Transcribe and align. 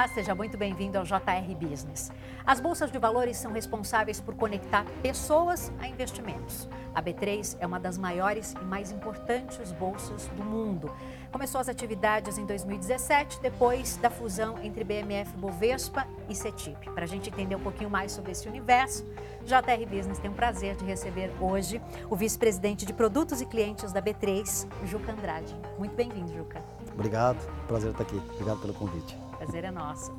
Olá, 0.00 0.08
seja 0.08 0.34
muito 0.34 0.56
bem-vindo 0.56 0.96
ao 0.96 1.04
JR 1.04 1.54
Business. 1.60 2.10
As 2.46 2.58
bolsas 2.58 2.90
de 2.90 2.98
valores 2.98 3.36
são 3.36 3.52
responsáveis 3.52 4.18
por 4.18 4.34
conectar 4.34 4.82
pessoas 5.02 5.70
a 5.78 5.86
investimentos. 5.86 6.66
A 6.94 7.02
B3 7.02 7.58
é 7.60 7.66
uma 7.66 7.78
das 7.78 7.98
maiores 7.98 8.54
e 8.54 8.64
mais 8.64 8.90
importantes 8.92 9.72
bolsas 9.72 10.26
do 10.28 10.42
mundo. 10.42 10.90
Começou 11.30 11.60
as 11.60 11.68
atividades 11.68 12.38
em 12.38 12.46
2017, 12.46 13.42
depois 13.42 13.98
da 13.98 14.08
fusão 14.08 14.58
entre 14.62 14.84
BMF 14.84 15.36
Bovespa 15.36 16.06
e 16.30 16.34
CETIP. 16.34 16.88
Para 16.92 17.04
a 17.04 17.06
gente 17.06 17.28
entender 17.28 17.54
um 17.54 17.60
pouquinho 17.60 17.90
mais 17.90 18.10
sobre 18.10 18.32
esse 18.32 18.48
universo, 18.48 19.04
JR 19.44 19.86
Business 19.86 20.18
tem 20.18 20.30
o 20.30 20.34
prazer 20.34 20.76
de 20.76 20.84
receber 20.86 21.30
hoje 21.38 21.78
o 22.08 22.16
vice-presidente 22.16 22.86
de 22.86 22.94
produtos 22.94 23.42
e 23.42 23.44
clientes 23.44 23.92
da 23.92 24.00
B3, 24.00 24.66
Juca 24.86 25.12
Andrade. 25.12 25.54
Muito 25.78 25.94
bem-vindo, 25.94 26.32
Juca. 26.32 26.64
Obrigado, 26.94 27.46
prazer 27.66 27.90
estar 27.90 28.04
aqui. 28.04 28.16
Obrigado 28.16 28.62
pelo 28.62 28.72
convite. 28.72 29.29
Prazer 29.40 29.64
é 29.64 29.70
nosso. 29.70 30.12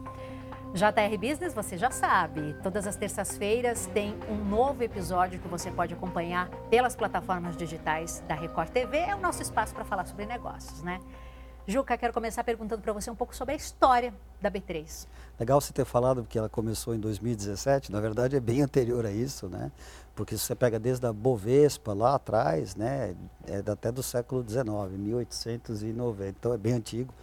JR 0.73 1.15
Business, 1.15 1.53
você 1.53 1.77
já 1.77 1.91
sabe, 1.91 2.55
todas 2.63 2.87
as 2.87 2.95
terças-feiras 2.95 3.85
tem 3.93 4.17
um 4.27 4.43
novo 4.43 4.81
episódio 4.81 5.39
que 5.39 5.47
você 5.47 5.69
pode 5.69 5.93
acompanhar 5.93 6.49
pelas 6.71 6.95
plataformas 6.95 7.55
digitais 7.55 8.23
da 8.27 8.33
Record 8.33 8.69
TV. 8.69 8.97
É 8.97 9.15
o 9.15 9.19
nosso 9.19 9.43
espaço 9.43 9.75
para 9.75 9.85
falar 9.85 10.07
sobre 10.07 10.25
negócios, 10.25 10.81
né? 10.81 10.99
Juca, 11.67 11.95
quero 11.99 12.11
começar 12.11 12.43
perguntando 12.43 12.81
para 12.81 12.91
você 12.93 13.11
um 13.11 13.15
pouco 13.15 13.35
sobre 13.35 13.53
a 13.53 13.57
história 13.57 14.11
da 14.41 14.49
B3. 14.49 15.05
Legal 15.39 15.61
você 15.61 15.71
ter 15.71 15.85
falado 15.85 16.25
que 16.27 16.39
ela 16.39 16.49
começou 16.49 16.95
em 16.95 16.99
2017, 16.99 17.91
na 17.91 18.01
verdade 18.01 18.35
é 18.35 18.39
bem 18.39 18.63
anterior 18.63 19.05
a 19.05 19.11
isso, 19.11 19.47
né? 19.47 19.71
Porque 20.15 20.35
você 20.35 20.55
pega 20.55 20.79
desde 20.79 21.05
a 21.05 21.13
Bovespa 21.13 21.93
lá 21.93 22.15
atrás, 22.15 22.75
né, 22.75 23.15
é 23.45 23.57
até 23.71 23.91
do 23.91 24.01
século 24.01 24.43
XIX, 24.43 24.65
1890, 24.97 26.27
então 26.27 26.53
é 26.53 26.57
bem 26.57 26.73
antigo 26.73 27.13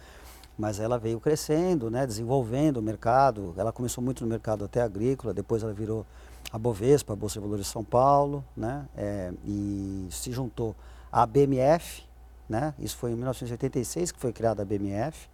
mas 0.59 0.77
ela 0.77 0.99
veio 0.99 1.21
crescendo, 1.21 1.89
né, 1.89 2.05
desenvolvendo 2.05 2.77
o 2.77 2.81
mercado. 2.81 3.53
Ela 3.55 3.71
começou 3.71 4.03
muito 4.03 4.25
no 4.25 4.29
mercado 4.29 4.65
até 4.65 4.81
agrícola, 4.81 5.33
depois 5.33 5.63
ela 5.63 5.71
virou 5.71 6.05
a 6.51 6.57
Bovespa, 6.57 7.13
a 7.13 7.15
Bolsa 7.15 7.35
de 7.35 7.39
Valores 7.39 7.65
de 7.65 7.71
São 7.71 7.83
Paulo, 7.83 8.43
né, 8.57 8.85
é, 8.97 9.31
e 9.45 10.07
se 10.11 10.33
juntou 10.33 10.75
à 11.09 11.25
BMF, 11.25 12.03
né, 12.49 12.73
isso 12.77 12.97
foi 12.97 13.11
em 13.11 13.15
1986 13.15 14.11
que 14.11 14.19
foi 14.19 14.33
criada 14.33 14.61
a 14.61 14.65
BMF, 14.65 15.29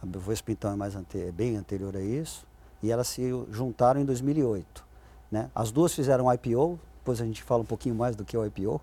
a 0.00 0.06
Bovespa 0.06 0.52
então 0.52 0.72
é 0.72 0.76
mais 0.76 0.94
ante 0.94 1.20
é 1.20 1.32
bem 1.32 1.56
anterior 1.56 1.96
a 1.96 2.00
isso, 2.00 2.46
e 2.80 2.92
elas 2.92 3.08
se 3.08 3.28
juntaram 3.50 4.00
em 4.00 4.04
2008. 4.04 4.84
Né. 5.32 5.50
As 5.52 5.72
duas 5.72 5.92
fizeram 5.92 6.32
IPO, 6.32 6.78
depois 6.98 7.20
a 7.20 7.24
gente 7.24 7.42
fala 7.42 7.62
um 7.62 7.66
pouquinho 7.66 7.96
mais 7.96 8.14
do 8.14 8.24
que 8.24 8.36
é 8.36 8.38
o 8.38 8.46
IPO, 8.46 8.80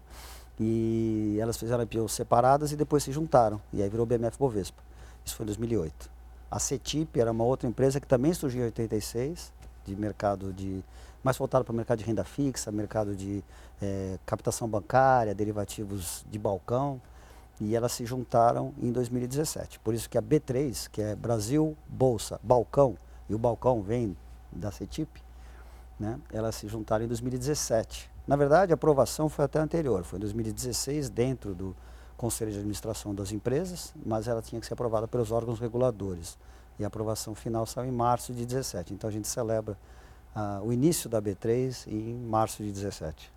e 0.60 1.38
elas 1.40 1.56
fizeram 1.56 1.84
IPO 1.84 2.10
separadas 2.10 2.74
e 2.74 2.76
depois 2.76 3.04
se 3.04 3.12
juntaram, 3.14 3.62
e 3.72 3.82
aí 3.82 3.90
virou 3.90 4.06
BMF 4.06 4.38
Bovespa. 4.38 4.87
Isso 5.28 5.36
foi 5.36 5.44
em 5.44 5.48
2008. 5.48 6.10
A 6.50 6.58
CETIP 6.58 7.20
era 7.20 7.34
uma 7.34 7.44
outra 7.44 7.68
empresa 7.68 8.00
que 8.00 8.08
também 8.08 8.34
surgiu 8.34 8.62
em 8.62 8.66
86, 8.66 9.52
de 9.86 9.94
mercado 9.94 10.54
de 10.54 10.82
mais 11.22 11.38
voltado 11.38 11.66
para 11.66 11.74
o 11.74 11.76
mercado 11.76 12.00
de 12.00 12.06
renda 12.06 12.24
fixa, 12.24 12.72
mercado 12.72 13.14
de 13.14 13.44
é, 13.82 14.18
captação 14.26 14.70
bancária, 14.70 15.36
derivativos 15.36 16.26
de 16.32 16.40
balcão, 16.40 17.02
e 17.60 17.76
elas 17.76 17.92
se 17.92 18.06
juntaram 18.06 18.74
em 18.82 18.90
2017. 18.90 19.80
Por 19.80 19.94
isso 19.94 20.10
que 20.10 20.18
a 20.18 20.22
B3, 20.22 20.90
que 20.90 21.02
é 21.02 21.14
Brasil 21.14 21.76
Bolsa 21.90 22.40
Balcão, 22.42 22.98
e 23.28 23.36
o 23.36 23.38
balcão 23.38 23.82
vem 23.82 24.16
da 24.50 24.72
CETIP, 24.72 25.22
né, 26.00 26.18
elas 26.32 26.56
se 26.56 26.70
juntaram 26.70 27.04
em 27.04 27.08
2017. 27.10 28.10
Na 28.26 28.38
verdade, 28.38 28.72
a 28.72 28.76
aprovação 28.76 29.28
foi 29.28 29.44
até 29.44 29.60
anterior, 29.60 30.06
foi 30.06 30.20
em 30.20 30.22
2016, 30.22 31.10
dentro 31.10 31.54
do, 31.54 31.76
Conselho 32.18 32.52
de 32.52 32.58
Administração 32.58 33.14
das 33.14 33.32
empresas, 33.32 33.94
mas 34.04 34.28
ela 34.28 34.42
tinha 34.42 34.60
que 34.60 34.66
ser 34.66 34.74
aprovada 34.74 35.08
pelos 35.08 35.32
órgãos 35.32 35.60
reguladores. 35.60 36.38
E 36.80 36.84
a 36.84 36.88
aprovação 36.88 37.36
final 37.36 37.66
saiu 37.66 37.88
em 37.88 37.92
março 37.92 38.34
de 38.34 38.46
17. 38.46 38.94
Então 38.94 39.08
a 39.08 39.14
gente 39.14 39.28
celebra 39.28 39.78
ah, 40.36 40.60
o 40.64 40.74
início 40.74 41.10
da 41.10 41.22
B3 41.22 41.88
em 41.88 42.16
março 42.16 42.64
de 42.64 42.72
17. 42.72 43.32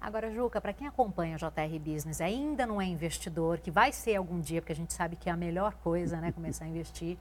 Agora, 0.00 0.30
Juca, 0.30 0.60
para 0.60 0.72
quem 0.72 0.86
acompanha 0.86 1.36
o 1.36 1.38
JR 1.38 1.78
Business, 1.80 2.20
ainda 2.20 2.64
não 2.64 2.80
é 2.80 2.86
investidor, 2.86 3.58
que 3.58 3.70
vai 3.70 3.92
ser 3.92 4.14
algum 4.14 4.40
dia, 4.40 4.62
porque 4.62 4.72
a 4.72 4.76
gente 4.76 4.92
sabe 4.92 5.16
que 5.16 5.28
é 5.28 5.32
a 5.32 5.36
melhor 5.36 5.74
coisa, 5.82 6.20
né, 6.20 6.30
começar 6.30 6.66
a 6.66 6.68
investir. 6.68 7.18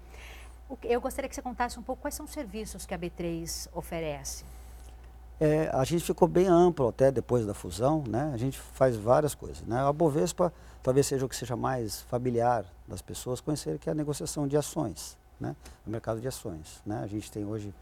Eu 0.83 1.01
gostaria 1.01 1.27
que 1.27 1.33
você 1.33 1.41
contasse 1.41 1.79
um 1.79 1.83
pouco 1.83 2.03
quais 2.03 2.13
são 2.13 2.25
os 2.25 2.31
serviços 2.31 2.85
que 2.85 2.93
a 2.93 2.99
B3 2.99 3.69
oferece. 3.73 4.45
É, 5.39 5.69
a 5.71 5.83
gente 5.83 6.03
ficou 6.03 6.27
bem 6.27 6.47
amplo 6.47 6.87
até 6.87 7.11
depois 7.11 7.45
da 7.45 7.53
fusão, 7.53 8.03
né? 8.07 8.31
A 8.33 8.37
gente 8.37 8.59
faz 8.59 8.95
várias 8.95 9.35
coisas, 9.35 9.61
né? 9.67 9.79
A 9.79 9.93
Bovespa 9.93 10.51
talvez 10.81 11.05
seja 11.05 11.25
o 11.25 11.29
que 11.29 11.35
seja 11.35 11.55
mais 11.55 12.01
familiar 12.01 12.65
das 12.87 13.01
pessoas 13.01 13.39
conhecer 13.39 13.77
que 13.77 13.87
é 13.87 13.91
a 13.91 13.95
negociação 13.95 14.47
de 14.47 14.57
ações, 14.57 15.15
né? 15.39 15.55
O 15.85 15.91
mercado 15.91 16.19
de 16.19 16.27
ações, 16.27 16.81
né? 16.83 17.01
A 17.03 17.07
gente 17.07 17.31
tem 17.31 17.45
hoje 17.45 17.73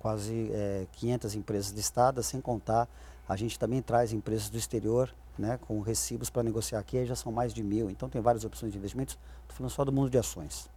quase 0.00 0.50
é, 0.52 0.86
500 0.92 1.34
empresas 1.36 1.70
listadas, 1.72 2.26
sem 2.26 2.40
contar 2.40 2.88
a 3.28 3.36
gente 3.36 3.58
também 3.58 3.80
traz 3.80 4.12
empresas 4.12 4.50
do 4.50 4.58
exterior, 4.58 5.10
né? 5.38 5.58
Com 5.66 5.80
recibos 5.80 6.28
para 6.28 6.42
negociar 6.42 6.78
aqui, 6.78 6.98
aí 6.98 7.06
já 7.06 7.16
são 7.16 7.32
mais 7.32 7.54
de 7.54 7.62
mil. 7.62 7.88
Então 7.88 8.08
tem 8.08 8.20
várias 8.20 8.44
opções 8.44 8.72
de 8.72 8.78
investimentos. 8.78 9.16
Estou 9.42 9.56
falando 9.56 9.70
só 9.70 9.84
do 9.84 9.92
mundo 9.92 10.10
de 10.10 10.18
ações. 10.18 10.68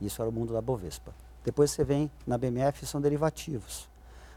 Isso 0.00 0.22
era 0.22 0.28
o 0.28 0.32
mundo 0.32 0.52
da 0.52 0.60
Bovespa. 0.60 1.12
Depois 1.44 1.70
você 1.70 1.84
vem 1.84 2.10
na 2.26 2.38
BMF 2.38 2.86
são 2.86 3.00
derivativos. 3.00 3.88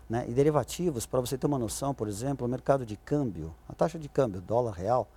Né? 0.09 0.25
E 0.27 0.33
derivativos, 0.33 1.05
para 1.05 1.19
você 1.19 1.37
ter 1.37 1.45
uma 1.45 1.59
noção, 1.59 1.93
por 1.93 2.07
exemplo, 2.07 2.47
o 2.47 2.49
mercado 2.49 2.85
de 2.85 2.97
câmbio, 2.97 3.53
a 3.67 3.73
taxa 3.73 3.99
de 3.99 4.09
câmbio, 4.09 4.41
dólar 4.41 4.71
real, 4.71 5.07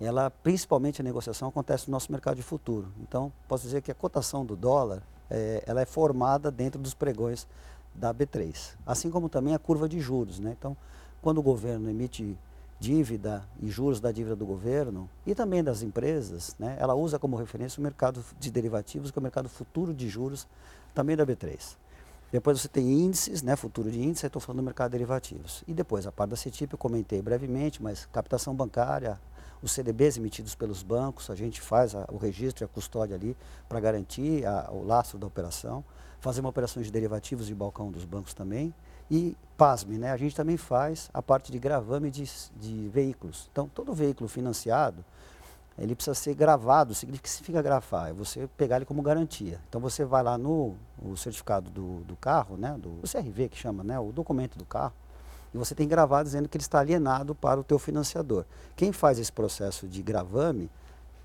ela 0.00 0.30
principalmente 0.30 1.00
a 1.00 1.04
negociação 1.04 1.48
acontece 1.48 1.88
no 1.88 1.92
nosso 1.92 2.12
mercado 2.12 2.36
de 2.36 2.42
futuro. 2.42 2.88
Então, 3.00 3.32
posso 3.48 3.64
dizer 3.64 3.80
que 3.80 3.90
a 3.90 3.94
cotação 3.94 4.44
do 4.44 4.54
dólar, 4.54 5.02
é, 5.30 5.64
ela 5.66 5.80
é 5.80 5.86
formada 5.86 6.50
dentro 6.50 6.80
dos 6.80 6.92
pregões 6.92 7.46
da 7.94 8.12
B3. 8.12 8.74
Assim 8.84 9.10
como 9.10 9.28
também 9.28 9.54
a 9.54 9.58
curva 9.58 9.88
de 9.88 9.98
juros. 10.00 10.38
Né? 10.38 10.54
Então, 10.58 10.76
quando 11.22 11.38
o 11.38 11.42
governo 11.42 11.88
emite 11.88 12.36
dívida 12.78 13.42
e 13.62 13.70
juros 13.70 13.98
da 13.98 14.12
dívida 14.12 14.36
do 14.36 14.44
governo 14.44 15.08
e 15.24 15.34
também 15.34 15.64
das 15.64 15.80
empresas, 15.80 16.54
né, 16.58 16.76
ela 16.78 16.94
usa 16.94 17.18
como 17.18 17.36
referência 17.36 17.80
o 17.80 17.82
mercado 17.82 18.22
de 18.38 18.50
derivativos, 18.50 19.10
que 19.10 19.18
é 19.18 19.20
o 19.20 19.22
mercado 19.22 19.48
futuro 19.48 19.94
de 19.94 20.06
juros 20.08 20.46
também 20.92 21.16
da 21.16 21.24
B3. 21.24 21.76
Depois 22.34 22.60
você 22.60 22.66
tem 22.66 22.90
índices, 22.90 23.42
né, 23.44 23.54
futuro 23.54 23.88
de 23.88 24.02
índice, 24.02 24.26
estou 24.26 24.42
falando 24.42 24.56
do 24.56 24.64
mercado 24.64 24.90
de 24.90 24.98
derivativos. 24.98 25.62
E 25.68 25.72
depois, 25.72 26.04
a 26.04 26.10
parte 26.10 26.30
da 26.30 26.36
CETIP 26.36 26.72
eu 26.72 26.76
comentei 26.76 27.22
brevemente, 27.22 27.80
mas 27.80 28.06
captação 28.06 28.52
bancária, 28.52 29.20
os 29.62 29.70
CDBs 29.70 30.16
emitidos 30.16 30.52
pelos 30.52 30.82
bancos, 30.82 31.30
a 31.30 31.36
gente 31.36 31.60
faz 31.60 31.94
a, 31.94 32.04
o 32.10 32.16
registro 32.16 32.64
e 32.64 32.66
a 32.66 32.68
custódia 32.68 33.14
ali 33.14 33.36
para 33.68 33.78
garantir 33.78 34.44
a, 34.44 34.68
o 34.72 34.82
lastro 34.84 35.16
da 35.16 35.28
operação. 35.28 35.84
Fazemos 36.18 36.48
operações 36.48 36.86
de 36.86 36.90
derivativos 36.90 37.46
de 37.46 37.54
balcão 37.54 37.92
dos 37.92 38.04
bancos 38.04 38.34
também. 38.34 38.74
E, 39.08 39.36
pasme, 39.56 39.96
né, 39.96 40.10
a 40.10 40.16
gente 40.16 40.34
também 40.34 40.56
faz 40.56 41.08
a 41.14 41.22
parte 41.22 41.52
de 41.52 41.58
gravame 41.60 42.10
de, 42.10 42.24
de 42.56 42.88
veículos. 42.88 43.48
Então, 43.52 43.68
todo 43.68 43.94
veículo 43.94 44.28
financiado, 44.28 45.04
ele 45.78 45.94
precisa 45.94 46.14
ser 46.14 46.34
gravado. 46.34 46.94
Significa 46.94 47.22
que 47.24 47.30
significa 47.30 47.62
gravar? 47.62 48.08
É 48.08 48.12
você 48.12 48.48
pegar 48.56 48.76
ele 48.76 48.84
como 48.84 49.02
garantia. 49.02 49.60
Então 49.68 49.80
você 49.80 50.04
vai 50.04 50.22
lá 50.22 50.38
no 50.38 50.74
certificado 51.16 51.70
do, 51.70 52.00
do 52.04 52.16
carro, 52.16 52.56
né, 52.56 52.76
do 52.78 53.00
CRV 53.02 53.48
que 53.48 53.56
chama, 53.56 53.82
né, 53.82 53.98
o 53.98 54.12
documento 54.12 54.56
do 54.58 54.64
carro, 54.64 54.94
e 55.52 55.58
você 55.58 55.74
tem 55.74 55.86
gravado 55.86 56.24
dizendo 56.24 56.48
que 56.48 56.56
ele 56.56 56.62
está 56.62 56.80
alienado 56.80 57.34
para 57.34 57.60
o 57.60 57.64
teu 57.64 57.78
financiador. 57.78 58.44
Quem 58.74 58.92
faz 58.92 59.18
esse 59.18 59.32
processo 59.32 59.86
de 59.86 60.02
gravame 60.02 60.68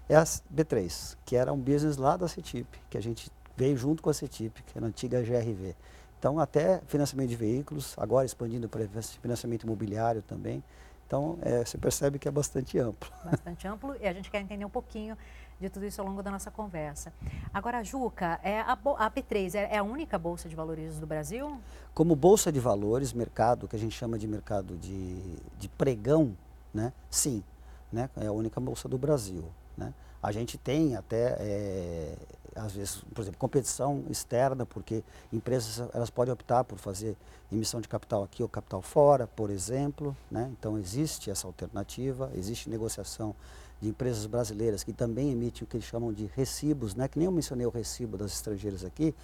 é 0.08 0.16
a 0.16 0.24
B3, 0.24 1.18
que 1.26 1.36
era 1.36 1.52
um 1.52 1.58
business 1.58 1.98
lá 1.98 2.18
da 2.18 2.28
CETIP, 2.28 2.80
que 2.90 2.98
a 2.98 3.02
gente 3.02 3.32
veio 3.56 3.76
junto 3.76 4.02
com 4.04 4.10
a 4.10 4.14
CETIP, 4.14 4.64
que 4.64 4.78
era 4.78 4.86
a 4.86 4.90
antiga 4.90 5.22
GRV. 5.22 5.76
Então 6.20 6.40
até 6.40 6.82
financiamento 6.88 7.30
de 7.30 7.36
veículos, 7.36 7.94
agora 7.98 8.26
expandindo 8.26 8.68
para 8.68 8.86
financiamento 9.22 9.64
imobiliário 9.64 10.22
também. 10.22 10.64
Então, 11.10 11.40
é, 11.42 11.66
você 11.66 11.76
percebe 11.76 12.20
que 12.20 12.28
é 12.28 12.32
bastante 12.32 12.78
amplo. 12.78 13.10
Bastante 13.26 13.68
amplo 13.68 13.96
e 14.00 14.08
a 14.08 14.14
gente 14.14 14.30
quer 14.30 14.42
entender 14.42 14.64
um 14.64 14.70
pouquinho 14.70 15.18
de 15.60 15.68
tudo 15.68 15.84
isso 15.84 16.00
ao 16.00 16.08
longo 16.08 16.22
da 16.22 16.30
nossa 16.30 16.52
conversa. 16.52 17.12
Agora, 17.52 17.84
Juca, 17.84 18.40
é 18.44 18.60
a, 18.60 18.74
a 18.74 19.10
P3 19.10 19.56
é, 19.56 19.74
é 19.74 19.78
a 19.80 19.84
única 19.84 20.20
bolsa 20.20 20.48
de 20.48 20.56
valores 20.56 21.00
do 21.00 21.08
Brasil? 21.08 21.60
Como 21.96 22.16
bolsa 22.16 22.52
de 22.52 22.60
valores, 22.60 23.12
mercado, 23.12 23.68
que 23.68 23.76
a 23.76 23.80
gente 23.80 23.96
chama 23.96 24.20
de 24.20 24.28
mercado 24.28 24.78
de, 24.78 25.20
de 25.58 25.68
pregão, 25.68 26.38
né? 26.72 26.94
sim, 27.10 27.44
né? 27.92 28.08
é 28.16 28.28
a 28.28 28.32
única 28.32 28.60
bolsa 28.60 28.88
do 28.88 29.00
Brasil. 29.00 29.44
Né? 29.76 29.92
A 30.22 30.32
gente 30.32 30.60
tem 30.60 30.96
até 30.96 31.36
é, 31.40 32.16
às 32.60 32.74
vezes, 32.74 33.04
por 33.14 33.22
exemplo, 33.22 33.40
competição 33.40 34.04
externa, 34.10 34.66
porque 34.66 35.04
empresas 35.32 35.90
elas 35.94 36.10
podem 36.10 36.34
optar 36.34 36.64
por 36.64 36.78
fazer 36.78 37.16
emissão 37.52 37.82
de 37.82 37.88
capital 37.88 38.24
aqui 38.24 38.44
ou 38.44 38.50
capital 38.50 38.82
fora, 38.82 39.26
por 39.28 39.50
exemplo. 39.50 40.16
Né? 40.30 40.52
Então 40.58 40.78
existe 40.78 41.32
essa 41.32 41.48
alternativa, 41.48 42.32
existe 42.36 42.70
negociação 42.70 43.36
de 43.82 43.90
empresas 43.90 44.26
brasileiras 44.26 44.84
que 44.84 44.92
também 44.92 45.32
emitem 45.32 45.64
o 45.64 45.68
que 45.68 45.78
eles 45.78 45.86
chamam 45.86 46.12
de 46.12 46.26
recibos, 46.36 46.96
né? 46.96 47.08
que 47.08 47.18
nem 47.18 47.26
eu 47.26 47.32
mencionei 47.32 47.66
o 47.66 47.70
recibo 47.70 48.18
das 48.18 48.34
estrangeiras 48.34 48.84
aqui, 48.84 49.16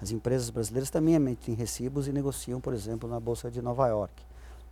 as 0.00 0.10
empresas 0.10 0.50
brasileiras 0.50 0.90
também 0.90 1.14
emitem 1.14 1.54
recibos 1.54 2.08
e 2.08 2.12
negociam, 2.12 2.60
por 2.60 2.74
exemplo, 2.74 3.08
na 3.08 3.18
Bolsa 3.18 3.50
de 3.50 3.62
Nova 3.62 3.88
York. 3.88 4.12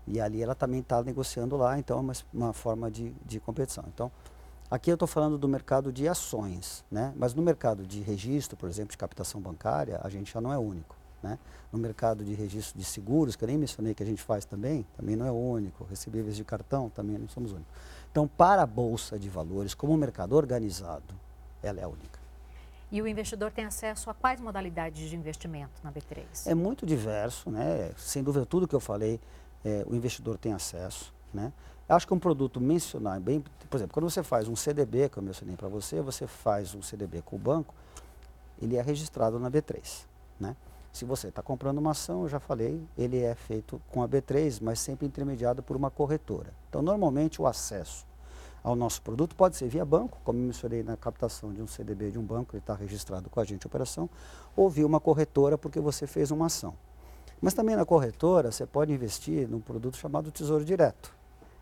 E 0.07 0.21
ali 0.21 0.43
ela 0.43 0.55
também 0.55 0.81
está 0.81 1.03
negociando 1.03 1.57
lá, 1.57 1.79
então 1.79 1.99
é 1.99 2.01
uma, 2.01 2.13
uma 2.35 2.53
forma 2.53 2.91
de, 2.91 3.13
de 3.25 3.39
competição. 3.39 3.85
Então, 3.95 4.11
Aqui 4.71 4.89
eu 4.89 4.95
estou 4.95 5.09
falando 5.09 5.37
do 5.37 5.49
mercado 5.49 5.93
de 5.93 6.07
ações, 6.07 6.85
né? 6.89 7.13
mas 7.17 7.35
no 7.35 7.43
mercado 7.43 7.85
de 7.85 8.01
registro, 8.03 8.57
por 8.57 8.69
exemplo, 8.69 8.93
de 8.93 8.97
captação 8.99 9.41
bancária, 9.41 10.01
a 10.01 10.09
gente 10.09 10.33
já 10.33 10.41
não 10.41 10.53
é 10.53 10.59
único. 10.59 10.95
Né? 11.21 11.41
No 11.73 11.79
mercado 11.79 12.25
de 12.25 12.35
registro 12.35 12.79
de 12.79 12.85
seguros, 12.85 13.35
que 13.35 13.43
eu 13.43 13.49
nem 13.49 13.59
mencionei 13.59 13.95
que 13.95 14.03
a 14.03 14.07
gente 14.07 14.23
faz 14.23 14.45
também, 14.45 14.87
também 14.97 15.17
não 15.17 15.27
é 15.27 15.33
único. 15.33 15.85
Recebíveis 15.85 16.37
de 16.37 16.45
cartão, 16.45 16.89
também 16.89 17.19
não 17.19 17.29
somos 17.29 17.51
únicos. 17.51 17.73
Então, 18.13 18.29
para 18.29 18.63
a 18.63 18.67
Bolsa 18.67 19.19
de 19.19 19.29
Valores, 19.29 19.75
como 19.75 19.93
um 19.93 19.97
mercado 19.97 20.37
organizado, 20.37 21.15
ela 21.65 21.81
é 21.81 21.87
única. 21.87 22.21
E 22.93 23.03
o 23.03 23.09
investidor 23.09 23.51
tem 23.51 23.65
acesso 23.65 24.09
a 24.09 24.15
quais 24.15 24.41
modalidades 24.41 25.11
de 25.11 25.17
investimento 25.17 25.81
na 25.83 25.93
B3? 25.93 26.25
É 26.47 26.55
muito 26.55 26.87
diverso, 26.87 27.51
né? 27.51 27.91
Sem 27.97 28.23
dúvida, 28.23 28.47
tudo 28.47 28.69
que 28.69 28.75
eu 28.75 28.81
falei, 28.81 29.21
é, 29.65 29.85
o 29.87 29.97
investidor 29.97 30.39
tem 30.39 30.53
acesso, 30.53 31.13
né? 31.35 31.53
Acho 31.91 32.07
que 32.07 32.15
um 32.15 32.21
produto 32.21 32.61
mencionar, 32.61 33.19
bem, 33.19 33.43
por 33.69 33.77
exemplo, 33.77 33.93
quando 33.93 34.09
você 34.09 34.23
faz 34.23 34.47
um 34.47 34.55
CDB, 34.55 35.09
que 35.09 35.17
eu 35.17 35.23
mencionei 35.25 35.57
para 35.57 35.67
você, 35.67 36.01
você 36.01 36.25
faz 36.25 36.73
um 36.73 36.81
CDB 36.81 37.21
com 37.21 37.35
o 37.35 37.39
banco, 37.39 37.75
ele 38.63 38.77
é 38.77 38.83
registrado 38.83 39.41
na 39.41 39.51
B3, 39.51 40.05
né? 40.39 40.55
Se 40.93 41.05
você 41.05 41.29
está 41.29 41.43
comprando 41.43 41.79
uma 41.79 41.91
ação, 41.91 42.23
eu 42.23 42.29
já 42.29 42.39
falei, 42.39 42.81
ele 42.97 43.19
é 43.19 43.35
feito 43.35 43.83
com 43.91 44.05
a 44.05 44.09
B3, 44.09 44.61
mas 44.63 44.79
sempre 44.79 45.05
intermediado 45.05 45.65
por 45.65 45.77
uma 45.77 45.91
corretora. 45.91 46.55
Então, 46.69 46.81
normalmente, 46.81 47.43
o 47.43 47.47
acesso 47.47 48.07
ao 48.63 48.77
nosso 48.77 49.03
produto 49.03 49.35
pode 49.35 49.57
ser 49.57 49.69
via 49.69 49.85
banco, 49.85 50.17
como 50.23 50.39
eu 50.39 50.45
mencionei 50.45 50.85
na 50.85 50.97
captação 50.97 51.53
de 51.53 51.61
um 51.61 51.67
CDB 51.67 52.13
de 52.13 52.21
um 52.21 52.25
banco, 52.25 52.55
ele 52.55 52.61
está 52.61 52.75
registrado 52.75 53.29
com 53.29 53.41
a 53.41 53.45
gente 53.45 53.67
operação, 53.67 54.09
ou 54.55 54.71
via 54.71 54.87
uma 54.87 55.01
corretora 55.01 55.59
porque 55.59 55.81
você 55.81 56.07
fez 56.07 56.31
uma 56.31 56.47
ação. 56.47 56.73
Mas 57.41 57.53
também 57.53 57.75
na 57.75 57.85
corretora 57.85 58.53
você 58.53 58.65
pode 58.65 58.93
investir 58.93 59.49
num 59.49 59.61
produto 59.61 59.97
chamado 59.97 60.31
Tesouro 60.31 60.65
Direto. 60.65 61.19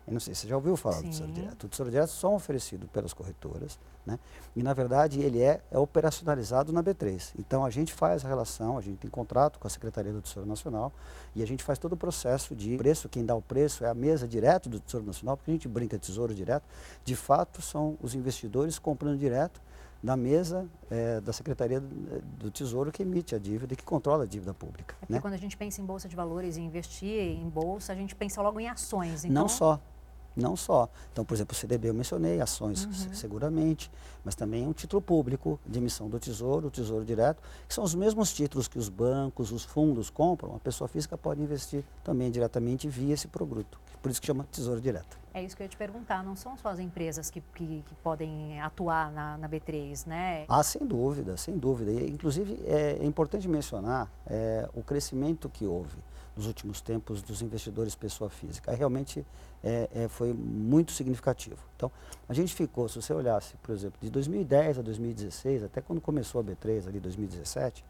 Eu 0.09 0.13
não 0.13 0.19
sei, 0.19 0.33
você 0.33 0.47
já 0.47 0.55
ouviu 0.55 0.75
falar 0.75 0.95
Sim. 0.95 1.03
do 1.03 1.09
Tesouro 1.09 1.31
Direto? 1.31 1.63
O 1.63 1.69
Tesouro 1.69 1.91
Direto 1.91 2.09
são 2.09 2.33
oferecido 2.33 2.87
pelas 2.87 3.13
corretoras, 3.13 3.79
né? 4.03 4.17
e 4.55 4.63
na 4.63 4.73
verdade 4.73 5.21
ele 5.21 5.39
é, 5.39 5.61
é 5.69 5.77
operacionalizado 5.77 6.73
na 6.73 6.83
B3. 6.83 7.35
Então 7.37 7.63
a 7.63 7.69
gente 7.69 7.93
faz 7.93 8.25
a 8.25 8.27
relação, 8.27 8.75
a 8.75 8.81
gente 8.81 8.97
tem 8.97 9.09
contrato 9.09 9.59
com 9.59 9.67
a 9.67 9.69
Secretaria 9.69 10.11
do 10.11 10.19
Tesouro 10.19 10.49
Nacional, 10.49 10.91
e 11.35 11.43
a 11.43 11.45
gente 11.45 11.63
faz 11.63 11.77
todo 11.77 11.93
o 11.93 11.97
processo 11.97 12.55
de 12.55 12.75
preço, 12.75 13.07
quem 13.07 13.23
dá 13.23 13.35
o 13.35 13.41
preço 13.41 13.85
é 13.85 13.89
a 13.89 13.93
mesa 13.93 14.27
direto 14.27 14.67
do 14.67 14.79
Tesouro 14.79 15.05
Nacional, 15.05 15.37
porque 15.37 15.51
a 15.51 15.53
gente 15.53 15.67
brinca 15.67 15.95
de 15.95 16.07
Tesouro 16.07 16.33
Direto, 16.33 16.67
de 17.05 17.15
fato 17.15 17.61
são 17.61 17.95
os 18.01 18.15
investidores 18.15 18.79
comprando 18.79 19.17
direto 19.17 19.61
na 20.01 20.15
mesa 20.15 20.65
é, 20.89 21.19
da 21.21 21.33
Secretaria 21.33 21.79
do 21.79 22.49
Tesouro 22.49 22.91
que 22.91 23.03
emite 23.03 23.35
a 23.35 23.39
dívida 23.39 23.73
e 23.73 23.77
que 23.77 23.83
controla 23.83 24.23
a 24.23 24.27
dívida 24.27 24.53
pública. 24.53 24.95
É 25.01 25.13
né? 25.13 25.19
quando 25.19 25.33
a 25.33 25.37
gente 25.37 25.57
pensa 25.57 25.81
em 25.81 25.85
bolsa 25.85 26.07
de 26.07 26.15
valores 26.15 26.57
e 26.57 26.61
investir 26.61 27.37
em 27.37 27.47
bolsa, 27.47 27.91
a 27.91 27.95
gente 27.95 28.15
pensa 28.15 28.41
logo 28.41 28.59
em 28.59 28.67
ações. 28.67 29.25
Então... 29.25 29.43
Não 29.43 29.49
só. 29.49 29.79
Não 30.35 30.55
só. 30.55 30.89
Então, 31.11 31.25
por 31.25 31.33
exemplo, 31.33 31.53
o 31.53 31.55
CDB 31.55 31.89
eu 31.89 31.93
mencionei, 31.93 32.39
ações 32.39 32.85
uhum. 32.85 33.13
seguramente, 33.13 33.91
mas 34.23 34.35
também 34.35 34.65
um 34.67 34.73
título 34.73 35.01
público 35.01 35.59
de 35.65 35.79
emissão 35.79 36.09
do 36.09 36.19
Tesouro, 36.19 36.67
o 36.67 36.71
Tesouro 36.71 37.03
Direto, 37.03 37.41
que 37.67 37.73
são 37.73 37.83
os 37.83 37.95
mesmos 37.95 38.33
títulos 38.33 38.67
que 38.67 38.77
os 38.77 38.89
bancos, 38.89 39.51
os 39.51 39.63
fundos 39.63 40.09
compram, 40.09 40.55
a 40.55 40.59
pessoa 40.59 40.87
física 40.87 41.17
pode 41.17 41.41
investir 41.41 41.83
também 42.03 42.31
diretamente 42.31 42.87
via 42.87 43.13
esse 43.13 43.27
produto. 43.27 43.79
Por 44.01 44.09
isso 44.09 44.21
que 44.21 44.27
chama 44.27 44.45
Tesouro 44.51 44.79
Direto. 44.79 45.17
É 45.33 45.43
isso 45.43 45.55
que 45.55 45.61
eu 45.61 45.65
ia 45.65 45.69
te 45.69 45.77
perguntar, 45.77 46.23
não 46.23 46.35
são 46.35 46.57
só 46.57 46.69
as 46.69 46.79
empresas 46.79 47.29
que, 47.29 47.41
que, 47.53 47.83
que 47.85 47.95
podem 48.01 48.59
atuar 48.61 49.11
na, 49.11 49.37
na, 49.37 49.47
B3, 49.47 50.07
né? 50.07 50.45
Ah, 50.47 50.63
sem 50.63 50.85
dúvida, 50.85 51.37
sem 51.37 51.57
dúvida. 51.57 51.91
E, 51.91 52.09
inclusive, 52.09 52.59
é, 52.65 52.97
é 52.99 53.05
importante 53.05 53.47
mencionar 53.47 54.09
é, 54.25 54.67
o 54.73 54.81
crescimento 54.81 55.49
que 55.49 55.65
houve 55.65 55.97
nos 56.39 56.47
últimos 56.47 56.79
tempos 56.79 57.21
dos 57.21 57.41
investidores 57.41 57.95
pessoa 57.95 58.29
física. 58.29 58.73
Realmente 58.73 59.25
é, 59.61 59.89
é, 59.93 60.07
foi 60.07 60.31
muito 60.33 60.93
significativo. 60.93 61.57
Então, 61.75 61.91
a 62.29 62.33
gente 62.33 62.55
ficou, 62.55 62.87
se 62.87 62.95
você 62.95 63.13
olhasse, 63.13 63.55
por 63.61 63.75
exemplo, 63.75 63.99
de 64.01 64.09
2010 64.09 64.79
a 64.79 64.81
2016, 64.81 65.63
até 65.63 65.81
quando 65.81 65.99
começou 65.99 66.39
a 66.39 66.43
B3, 66.43 66.87
ali 66.87 66.99
2017, 66.99 67.83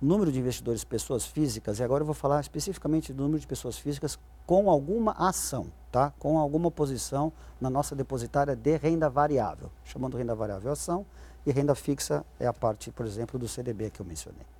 o 0.00 0.04
número 0.04 0.30
de 0.30 0.38
investidores 0.38 0.84
pessoas 0.84 1.24
físicas, 1.24 1.78
e 1.78 1.82
agora 1.82 2.02
eu 2.02 2.06
vou 2.06 2.14
falar 2.14 2.38
especificamente 2.42 3.14
do 3.14 3.22
número 3.22 3.40
de 3.40 3.46
pessoas 3.46 3.78
físicas 3.78 4.18
com 4.44 4.70
alguma 4.70 5.12
ação, 5.12 5.66
tá? 5.90 6.12
com 6.18 6.38
alguma 6.38 6.70
posição 6.70 7.32
na 7.58 7.70
nossa 7.70 7.96
depositária 7.96 8.54
de 8.54 8.76
renda 8.76 9.08
variável, 9.08 9.70
chamando 9.84 10.18
renda 10.18 10.34
variável 10.34 10.70
ação, 10.70 11.06
e 11.46 11.50
renda 11.50 11.74
fixa 11.74 12.26
é 12.38 12.46
a 12.46 12.52
parte, 12.52 12.90
por 12.90 13.06
exemplo, 13.06 13.38
do 13.38 13.48
CDB 13.48 13.88
que 13.88 14.00
eu 14.00 14.06
mencionei. 14.06 14.55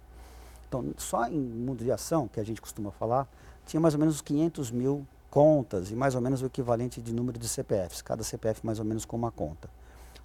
Então, 0.80 0.94
só 0.98 1.26
em 1.28 1.40
mundo 1.40 1.84
de 1.84 1.90
ação, 1.90 2.28
que 2.28 2.40
a 2.40 2.44
gente 2.44 2.60
costuma 2.60 2.90
falar, 2.90 3.28
tinha 3.66 3.80
mais 3.80 3.94
ou 3.94 4.00
menos 4.00 4.20
500 4.20 4.70
mil 4.70 5.06
contas 5.30 5.90
e 5.90 5.94
mais 5.94 6.14
ou 6.14 6.20
menos 6.20 6.42
o 6.42 6.46
equivalente 6.46 7.02
de 7.02 7.12
número 7.12 7.38
de 7.38 7.48
CPFs, 7.48 8.02
cada 8.02 8.22
CPF 8.22 8.64
mais 8.64 8.78
ou 8.78 8.84
menos 8.84 9.04
com 9.04 9.16
uma 9.16 9.30
conta. 9.30 9.68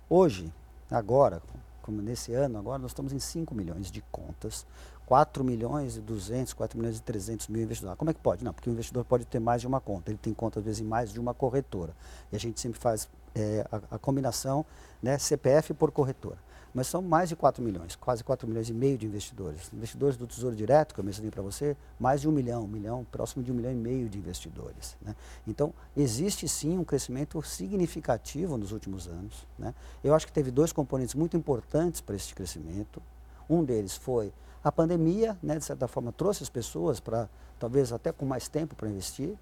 Hoje, 0.09 0.51
agora, 0.89 1.41
como 1.81 2.01
nesse 2.01 2.33
ano, 2.33 2.57
agora 2.59 2.79
nós 2.79 2.91
estamos 2.91 3.11
em 3.11 3.19
5 3.19 3.53
milhões 3.55 3.91
de 3.91 4.01
contas, 4.11 4.65
4 5.05 5.43
milhões 5.43 5.97
e 5.97 6.01
200, 6.01 6.53
4 6.53 6.77
milhões 6.77 6.97
e 6.97 7.01
300 7.01 7.47
mil 7.47 7.61
investidores. 7.63 7.97
Como 7.97 8.09
é 8.11 8.13
que 8.13 8.19
pode? 8.19 8.43
Não, 8.43 8.53
porque 8.53 8.69
o 8.69 8.73
investidor 8.73 9.03
pode 9.03 9.25
ter 9.25 9.39
mais 9.39 9.61
de 9.61 9.67
uma 9.67 9.81
conta, 9.81 10.11
ele 10.11 10.19
tem 10.21 10.33
conta 10.33 10.59
às 10.59 10.65
vezes 10.65 10.81
em 10.81 10.85
mais 10.85 11.11
de 11.11 11.19
uma 11.19 11.33
corretora. 11.33 11.93
E 12.31 12.35
a 12.35 12.39
gente 12.39 12.59
sempre 12.59 12.79
faz 12.79 13.09
é, 13.35 13.65
a, 13.71 13.95
a 13.95 13.99
combinação 13.99 14.65
né, 15.01 15.17
CPF 15.17 15.73
por 15.73 15.91
corretora 15.91 16.37
mas 16.73 16.87
são 16.87 17.01
mais 17.01 17.29
de 17.29 17.35
4 17.35 17.63
milhões, 17.63 17.95
quase 17.95 18.23
4 18.23 18.47
milhões 18.47 18.69
e 18.69 18.73
meio 18.73 18.97
de 18.97 19.05
investidores. 19.05 19.71
Investidores 19.73 20.15
do 20.15 20.25
Tesouro 20.25 20.55
Direto, 20.55 20.93
que 20.93 20.99
eu 20.99 21.03
mencionei 21.03 21.29
para 21.29 21.41
você, 21.41 21.75
mais 21.99 22.21
de 22.21 22.27
um 22.27 22.31
milhão, 22.31 22.63
um 22.63 22.67
milhão, 22.67 23.05
próximo 23.11 23.43
de 23.43 23.51
um 23.51 23.55
milhão 23.55 23.71
e 23.71 23.75
meio 23.75 24.09
de 24.09 24.17
investidores. 24.17 24.95
Né? 25.01 25.15
Então, 25.47 25.73
existe 25.95 26.47
sim 26.47 26.77
um 26.77 26.83
crescimento 26.83 27.41
significativo 27.43 28.57
nos 28.57 28.71
últimos 28.71 29.07
anos. 29.07 29.45
Né? 29.59 29.73
Eu 30.03 30.15
acho 30.15 30.25
que 30.25 30.31
teve 30.33 30.51
dois 30.51 30.71
componentes 30.71 31.15
muito 31.15 31.35
importantes 31.35 31.99
para 31.99 32.15
esse 32.15 32.33
crescimento. 32.33 33.01
Um 33.49 33.63
deles 33.63 33.95
foi 33.95 34.33
a 34.63 34.71
pandemia, 34.71 35.37
né, 35.41 35.57
de 35.57 35.65
certa 35.65 35.87
forma, 35.87 36.11
trouxe 36.11 36.43
as 36.43 36.49
pessoas 36.49 36.99
para, 36.99 37.27
talvez 37.59 37.91
até 37.91 38.11
com 38.11 38.25
mais 38.25 38.47
tempo 38.47 38.75
para 38.75 38.87
investir, 38.87 39.35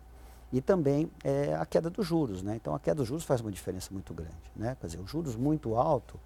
e 0.51 0.61
também 0.61 1.11
é, 1.23 1.53
a 1.55 1.65
queda 1.65 1.89
dos 1.89 2.07
juros. 2.07 2.41
Né? 2.41 2.55
Então, 2.55 2.73
a 2.73 2.79
queda 2.79 2.95
dos 2.95 3.07
juros 3.07 3.23
faz 3.23 3.41
uma 3.41 3.51
diferença 3.51 3.89
muito 3.91 4.13
grande. 4.13 4.33
Né? 4.55 4.75
Quer 4.79 4.87
dizer, 4.87 4.99
os 4.99 5.09
juros 5.09 5.35
muito 5.35 5.75
alto, 5.75 6.19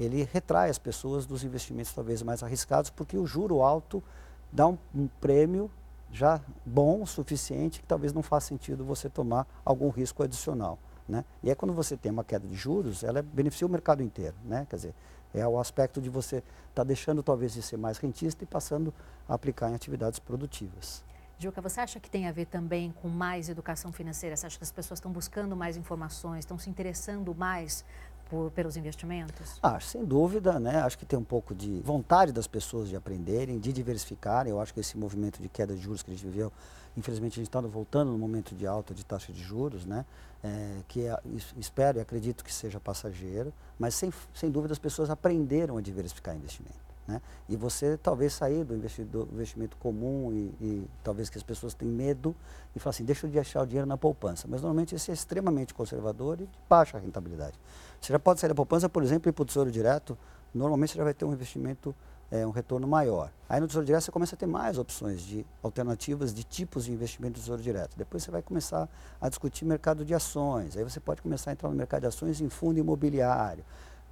ele 0.00 0.26
retrai 0.32 0.70
as 0.70 0.78
pessoas 0.78 1.26
dos 1.26 1.44
investimentos 1.44 1.92
talvez 1.92 2.22
mais 2.22 2.42
arriscados, 2.42 2.90
porque 2.90 3.18
o 3.18 3.26
juro 3.26 3.60
alto 3.60 4.02
dá 4.50 4.66
um, 4.66 4.78
um 4.94 5.06
prêmio 5.20 5.70
já 6.10 6.40
bom 6.64 7.02
o 7.02 7.06
suficiente 7.06 7.80
que 7.80 7.86
talvez 7.86 8.12
não 8.12 8.22
faça 8.22 8.48
sentido 8.48 8.84
você 8.84 9.08
tomar 9.08 9.46
algum 9.64 9.90
risco 9.90 10.22
adicional. 10.22 10.78
Né? 11.06 11.24
E 11.42 11.50
é 11.50 11.54
quando 11.54 11.74
você 11.74 11.96
tem 11.96 12.10
uma 12.10 12.24
queda 12.24 12.46
de 12.48 12.54
juros, 12.54 13.04
ela 13.04 13.22
beneficia 13.22 13.66
o 13.66 13.70
mercado 13.70 14.02
inteiro. 14.02 14.34
Né? 14.44 14.66
Quer 14.70 14.76
dizer, 14.76 14.94
é 15.34 15.46
o 15.46 15.58
aspecto 15.58 16.00
de 16.00 16.08
você 16.08 16.36
estar 16.36 16.46
tá 16.74 16.84
deixando 16.84 17.22
talvez 17.22 17.52
de 17.52 17.62
ser 17.62 17.76
mais 17.76 17.98
rentista 17.98 18.42
e 18.42 18.46
passando 18.46 18.92
a 19.28 19.34
aplicar 19.34 19.70
em 19.70 19.74
atividades 19.74 20.18
produtivas. 20.18 21.04
Juca, 21.38 21.62
você 21.62 21.80
acha 21.80 21.98
que 21.98 22.10
tem 22.10 22.28
a 22.28 22.32
ver 22.32 22.44
também 22.44 22.92
com 23.00 23.08
mais 23.08 23.48
educação 23.48 23.90
financeira? 23.90 24.36
Você 24.36 24.46
acha 24.46 24.58
que 24.58 24.62
as 24.62 24.70
pessoas 24.70 24.98
estão 24.98 25.10
buscando 25.10 25.56
mais 25.56 25.74
informações, 25.74 26.40
estão 26.40 26.58
se 26.58 26.68
interessando 26.68 27.34
mais 27.34 27.82
por, 28.30 28.50
pelos 28.52 28.76
investimentos? 28.76 29.58
Acho, 29.60 29.88
sem 29.88 30.04
dúvida, 30.04 30.60
né? 30.60 30.76
Acho 30.80 30.96
que 30.96 31.04
tem 31.04 31.18
um 31.18 31.24
pouco 31.24 31.54
de 31.54 31.80
vontade 31.80 32.32
das 32.32 32.46
pessoas 32.46 32.88
de 32.88 32.94
aprenderem, 32.94 33.58
de 33.58 33.72
diversificarem. 33.72 34.52
Eu 34.52 34.60
acho 34.60 34.72
que 34.72 34.78
esse 34.78 34.96
movimento 34.96 35.42
de 35.42 35.48
queda 35.48 35.74
de 35.74 35.82
juros 35.82 36.02
que 36.02 36.10
a 36.10 36.14
gente 36.14 36.24
viveu, 36.24 36.52
infelizmente 36.96 37.32
a 37.32 37.40
gente 37.42 37.48
está 37.48 37.60
voltando 37.60 38.12
no 38.12 38.18
momento 38.18 38.54
de 38.54 38.66
alta 38.66 38.94
de 38.94 39.04
taxa 39.04 39.32
de 39.32 39.42
juros, 39.42 39.84
né? 39.84 40.06
É, 40.42 40.76
que 40.88 41.06
é, 41.06 41.18
espero 41.58 41.98
e 41.98 42.00
acredito 42.00 42.42
que 42.42 42.54
seja 42.54 42.80
passageiro, 42.80 43.52
mas 43.78 43.94
sem, 43.94 44.10
sem 44.32 44.50
dúvida 44.50 44.72
as 44.72 44.78
pessoas 44.78 45.10
aprenderam 45.10 45.76
a 45.76 45.82
diversificar 45.82 46.34
investimento. 46.34 46.89
Né? 47.06 47.20
E 47.48 47.56
você 47.56 47.96
talvez 47.96 48.32
sair 48.32 48.64
do 48.64 48.74
investimento 48.74 49.76
comum 49.76 50.32
e, 50.32 50.64
e, 50.64 50.90
talvez 51.02 51.28
que 51.28 51.36
as 51.36 51.42
pessoas 51.42 51.74
têm 51.74 51.88
medo 51.88 52.34
e 52.74 52.78
falar 52.78 52.90
assim, 52.90 53.04
deixa 53.04 53.26
eu 53.26 53.30
deixar 53.30 53.62
o 53.62 53.66
dinheiro 53.66 53.86
na 53.86 53.96
poupança. 53.96 54.46
Mas 54.48 54.62
normalmente 54.62 54.94
esse 54.94 55.10
é 55.10 55.14
extremamente 55.14 55.74
conservador 55.74 56.40
e 56.40 56.46
de 56.46 56.58
baixa 56.68 56.98
rentabilidade. 56.98 57.58
Você 58.00 58.12
já 58.12 58.18
pode 58.18 58.40
sair 58.40 58.48
da 58.48 58.54
poupança, 58.54 58.88
por 58.88 59.02
exemplo, 59.02 59.28
e 59.28 59.30
ir 59.30 59.32
para 59.32 59.42
o 59.42 59.46
Tesouro 59.46 59.70
Direto, 59.70 60.16
normalmente 60.54 60.92
você 60.92 60.98
já 60.98 61.04
vai 61.04 61.14
ter 61.14 61.24
um 61.24 61.32
investimento, 61.32 61.94
é, 62.30 62.46
um 62.46 62.50
retorno 62.50 62.86
maior. 62.86 63.30
Aí 63.48 63.60
no 63.60 63.66
Tesouro 63.66 63.84
Direto 63.84 64.04
você 64.04 64.12
começa 64.12 64.34
a 64.34 64.38
ter 64.38 64.46
mais 64.46 64.78
opções 64.78 65.20
de 65.20 65.44
alternativas 65.62 66.32
de 66.32 66.44
tipos 66.44 66.84
de 66.84 66.92
investimento 66.92 67.34
do 67.34 67.40
Tesouro 67.40 67.60
Direto. 67.60 67.96
Depois 67.96 68.22
você 68.22 68.30
vai 68.30 68.42
começar 68.42 68.88
a 69.20 69.28
discutir 69.28 69.64
mercado 69.64 70.04
de 70.04 70.14
ações. 70.14 70.76
Aí 70.76 70.84
você 70.84 71.00
pode 71.00 71.20
começar 71.22 71.50
a 71.50 71.52
entrar 71.52 71.68
no 71.68 71.74
mercado 71.74 72.02
de 72.02 72.06
ações 72.06 72.40
em 72.40 72.48
fundo 72.48 72.78
imobiliário. 72.78 73.64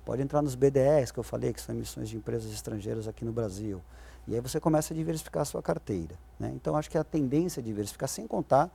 Pode 0.08 0.22
entrar 0.22 0.40
nos 0.40 0.54
BDRs, 0.54 1.12
que 1.12 1.18
eu 1.18 1.22
falei, 1.22 1.52
que 1.52 1.60
são 1.60 1.74
emissões 1.74 2.08
de 2.08 2.16
empresas 2.16 2.50
estrangeiras 2.50 3.06
aqui 3.06 3.26
no 3.26 3.30
Brasil. 3.30 3.78
E 4.26 4.34
aí 4.34 4.40
você 4.40 4.58
começa 4.58 4.94
a 4.94 4.96
diversificar 4.96 5.42
a 5.42 5.44
sua 5.44 5.62
carteira. 5.62 6.14
Né? 6.40 6.50
Então, 6.54 6.74
acho 6.78 6.88
que 6.88 6.96
a 6.96 7.04
tendência 7.04 7.60
é 7.60 7.62
diversificar, 7.62 8.08
sem 8.08 8.26
contar 8.26 8.70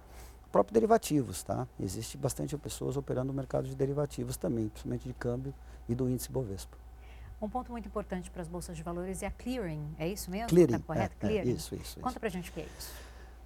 próprios 0.52 0.76
derivativos. 0.76 1.42
Tá? 1.42 1.68
Existe 1.80 2.20
bastante 2.20 2.56
pessoas 2.56 2.98
operando 2.98 3.30
no 3.30 3.34
mercado 3.34 3.68
de 3.68 3.76
derivativos 3.76 4.38
também, 4.38 4.70
principalmente 4.70 5.08
de 5.08 5.14
câmbio 5.16 5.56
e 5.90 5.96
do 5.96 6.08
índice 6.08 6.32
Bovespa. 6.32 6.78
Um 7.42 7.50
ponto 7.50 7.72
muito 7.72 7.88
importante 7.88 8.30
para 8.30 8.44
as 8.44 8.48
bolsas 8.48 8.78
de 8.78 8.84
valores 8.84 9.24
é 9.24 9.26
a 9.26 9.32
clearing, 9.32 9.96
é 9.98 10.08
isso 10.08 10.30
mesmo? 10.30 10.50
Clearing, 10.50 10.74
tá 10.74 10.80
correto? 10.86 11.16
É, 11.20 11.20
clearing. 11.20 11.50
É, 11.50 11.54
isso, 11.54 11.74
isso. 11.74 12.00
Conta 12.00 12.20
para 12.20 12.30
a 12.30 12.32
gente 12.32 12.52
o 12.52 12.54
que 12.54 12.60
é 12.60 12.68
isso. 12.78 12.92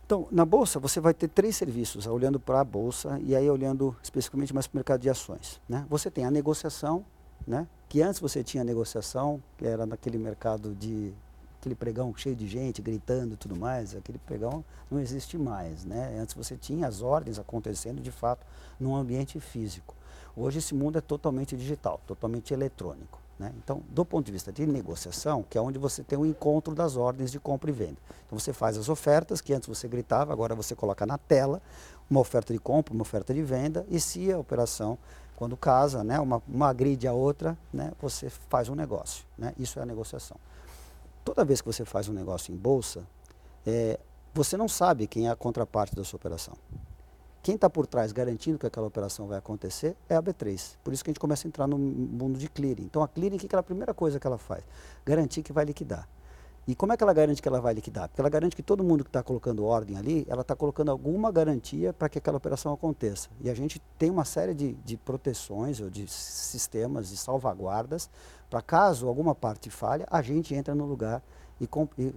Então, 0.05 0.27
na 0.29 0.43
bolsa 0.43 0.77
você 0.77 0.99
vai 0.99 1.13
ter 1.13 1.29
três 1.29 1.55
serviços, 1.55 2.05
olhando 2.05 2.37
para 2.37 2.59
a 2.59 2.65
bolsa 2.65 3.17
e 3.23 3.33
aí 3.33 3.49
olhando 3.49 3.95
especificamente 4.03 4.53
mais 4.53 4.67
para 4.67 4.75
o 4.75 4.77
mercado 4.77 4.99
de 4.99 5.09
ações. 5.09 5.61
Né? 5.69 5.85
Você 5.89 6.11
tem 6.11 6.25
a 6.25 6.31
negociação, 6.31 7.05
né? 7.47 7.67
que 7.89 8.01
antes 8.01 8.19
você 8.19 8.43
tinha 8.43 8.63
negociação, 8.63 9.41
que 9.57 9.65
era 9.65 9.85
naquele 9.85 10.17
mercado 10.17 10.75
de 10.75 11.13
aquele 11.59 11.73
pregão 11.73 12.13
cheio 12.15 12.35
de 12.35 12.47
gente 12.47 12.81
gritando 12.81 13.33
e 13.33 13.37
tudo 13.37 13.55
mais, 13.55 13.95
aquele 13.95 14.19
pregão 14.19 14.63
não 14.91 14.99
existe 14.99 15.37
mais, 15.37 15.83
né? 15.83 16.17
Antes 16.19 16.35
você 16.35 16.55
tinha 16.55 16.87
as 16.87 17.01
ordens 17.01 17.39
acontecendo 17.39 18.01
de 18.01 18.11
fato 18.11 18.45
num 18.79 18.95
ambiente 18.95 19.39
físico. 19.39 19.95
Hoje 20.35 20.59
esse 20.59 20.75
mundo 20.75 20.97
é 20.97 21.01
totalmente 21.01 21.57
digital, 21.57 21.99
totalmente 22.05 22.53
eletrônico. 22.53 23.19
Né? 23.39 23.51
Então, 23.63 23.83
do 23.89 24.03
ponto 24.03 24.25
de 24.25 24.31
vista 24.31 24.51
de 24.51 24.65
negociação, 24.65 25.43
que 25.47 25.57
é 25.57 25.61
onde 25.61 25.77
você 25.77 26.03
tem 26.03 26.17
o 26.17 26.25
encontro 26.25 26.73
das 26.73 26.95
ordens 26.95 27.31
de 27.31 27.39
compra 27.39 27.69
e 27.69 27.73
venda. 27.73 27.97
Então, 28.25 28.37
você 28.37 28.51
faz 28.51 28.77
as 28.77 28.89
ofertas, 28.89 29.41
que 29.41 29.53
antes 29.53 29.67
você 29.67 29.87
gritava, 29.87 30.33
agora 30.33 30.55
você 30.55 30.75
coloca 30.75 31.05
na 31.05 31.17
tela 31.17 31.61
uma 32.09 32.19
oferta 32.19 32.53
de 32.53 32.59
compra, 32.59 32.93
uma 32.93 33.01
oferta 33.01 33.33
de 33.33 33.43
venda, 33.43 33.85
e 33.89 33.99
se 33.99 34.31
a 34.31 34.39
operação, 34.39 34.97
quando 35.37 35.55
casa, 35.55 36.03
né, 36.03 36.19
uma, 36.19 36.41
uma 36.47 36.67
agride 36.67 37.07
a 37.07 37.13
outra, 37.13 37.55
né, 37.71 37.93
você 38.01 38.27
faz 38.27 38.69
um 38.69 38.75
negócio. 38.75 39.23
Né? 39.37 39.53
Isso 39.59 39.77
é 39.77 39.83
a 39.83 39.85
negociação. 39.85 40.35
Toda 41.23 41.45
vez 41.45 41.61
que 41.61 41.67
você 41.67 41.85
faz 41.85 42.09
um 42.09 42.13
negócio 42.13 42.51
em 42.51 42.57
bolsa, 42.57 43.05
é, 43.63 43.99
você 44.33 44.57
não 44.57 44.67
sabe 44.67 45.05
quem 45.05 45.27
é 45.27 45.29
a 45.29 45.35
contraparte 45.35 45.95
da 45.95 46.03
sua 46.03 46.17
operação. 46.17 46.55
Quem 47.43 47.53
está 47.53 47.69
por 47.69 47.85
trás 47.85 48.11
garantindo 48.11 48.57
que 48.57 48.65
aquela 48.65 48.87
operação 48.87 49.27
vai 49.27 49.37
acontecer 49.37 49.95
é 50.09 50.15
a 50.15 50.23
B3. 50.23 50.75
Por 50.83 50.91
isso 50.91 51.03
que 51.03 51.11
a 51.11 51.13
gente 51.13 51.19
começa 51.19 51.47
a 51.47 51.49
entrar 51.49 51.67
no 51.67 51.77
mundo 51.77 52.39
de 52.39 52.49
clearing. 52.49 52.85
Então 52.85 53.03
a 53.03 53.07
clearing, 53.07 53.37
que 53.37 53.55
é 53.55 53.59
a 53.59 53.63
primeira 53.63 53.93
coisa 53.93 54.19
que 54.19 54.25
ela 54.25 54.39
faz? 54.39 54.63
Garantir 55.05 55.43
que 55.43 55.53
vai 55.53 55.65
liquidar. 55.65 56.09
E 56.67 56.75
como 56.75 56.91
é 56.91 56.97
que 56.97 57.03
ela 57.03 57.13
garante 57.13 57.41
que 57.41 57.47
ela 57.47 57.61
vai 57.61 57.73
liquidar? 57.73 58.09
Porque 58.09 58.19
ela 58.19 58.29
garante 58.29 58.55
que 58.55 58.61
todo 58.61 58.83
mundo 58.83 59.03
que 59.03 59.09
está 59.09 59.23
colocando 59.23 59.63
ordem 59.63 59.95
ali, 59.97 60.25
ela 60.27 60.41
está 60.41 60.53
colocando 60.53 60.91
alguma 60.91 61.31
garantia 61.31 61.93
para 61.93 62.09
que 62.09 62.17
aquela 62.17 62.37
operação 62.37 62.73
aconteça. 62.73 63.29
E 63.39 63.49
a 63.49 63.53
gente 63.53 63.81
tem 63.97 64.11
uma 64.11 64.25
série 64.25 64.53
de, 64.53 64.73
de 64.73 64.97
proteções 64.97 65.79
ou 65.79 65.89
de 65.89 66.05
sistemas 66.07 67.07
de 67.09 67.15
salvaguardas 67.15 68.09
para 68.49 68.61
caso 68.61 69.07
alguma 69.07 69.35
parte 69.35 69.69
falhe, 69.69 70.05
a 70.09 70.21
gente 70.21 70.55
entra 70.55 70.73
no 70.73 70.85
lugar 70.85 71.21
e, 71.59 71.67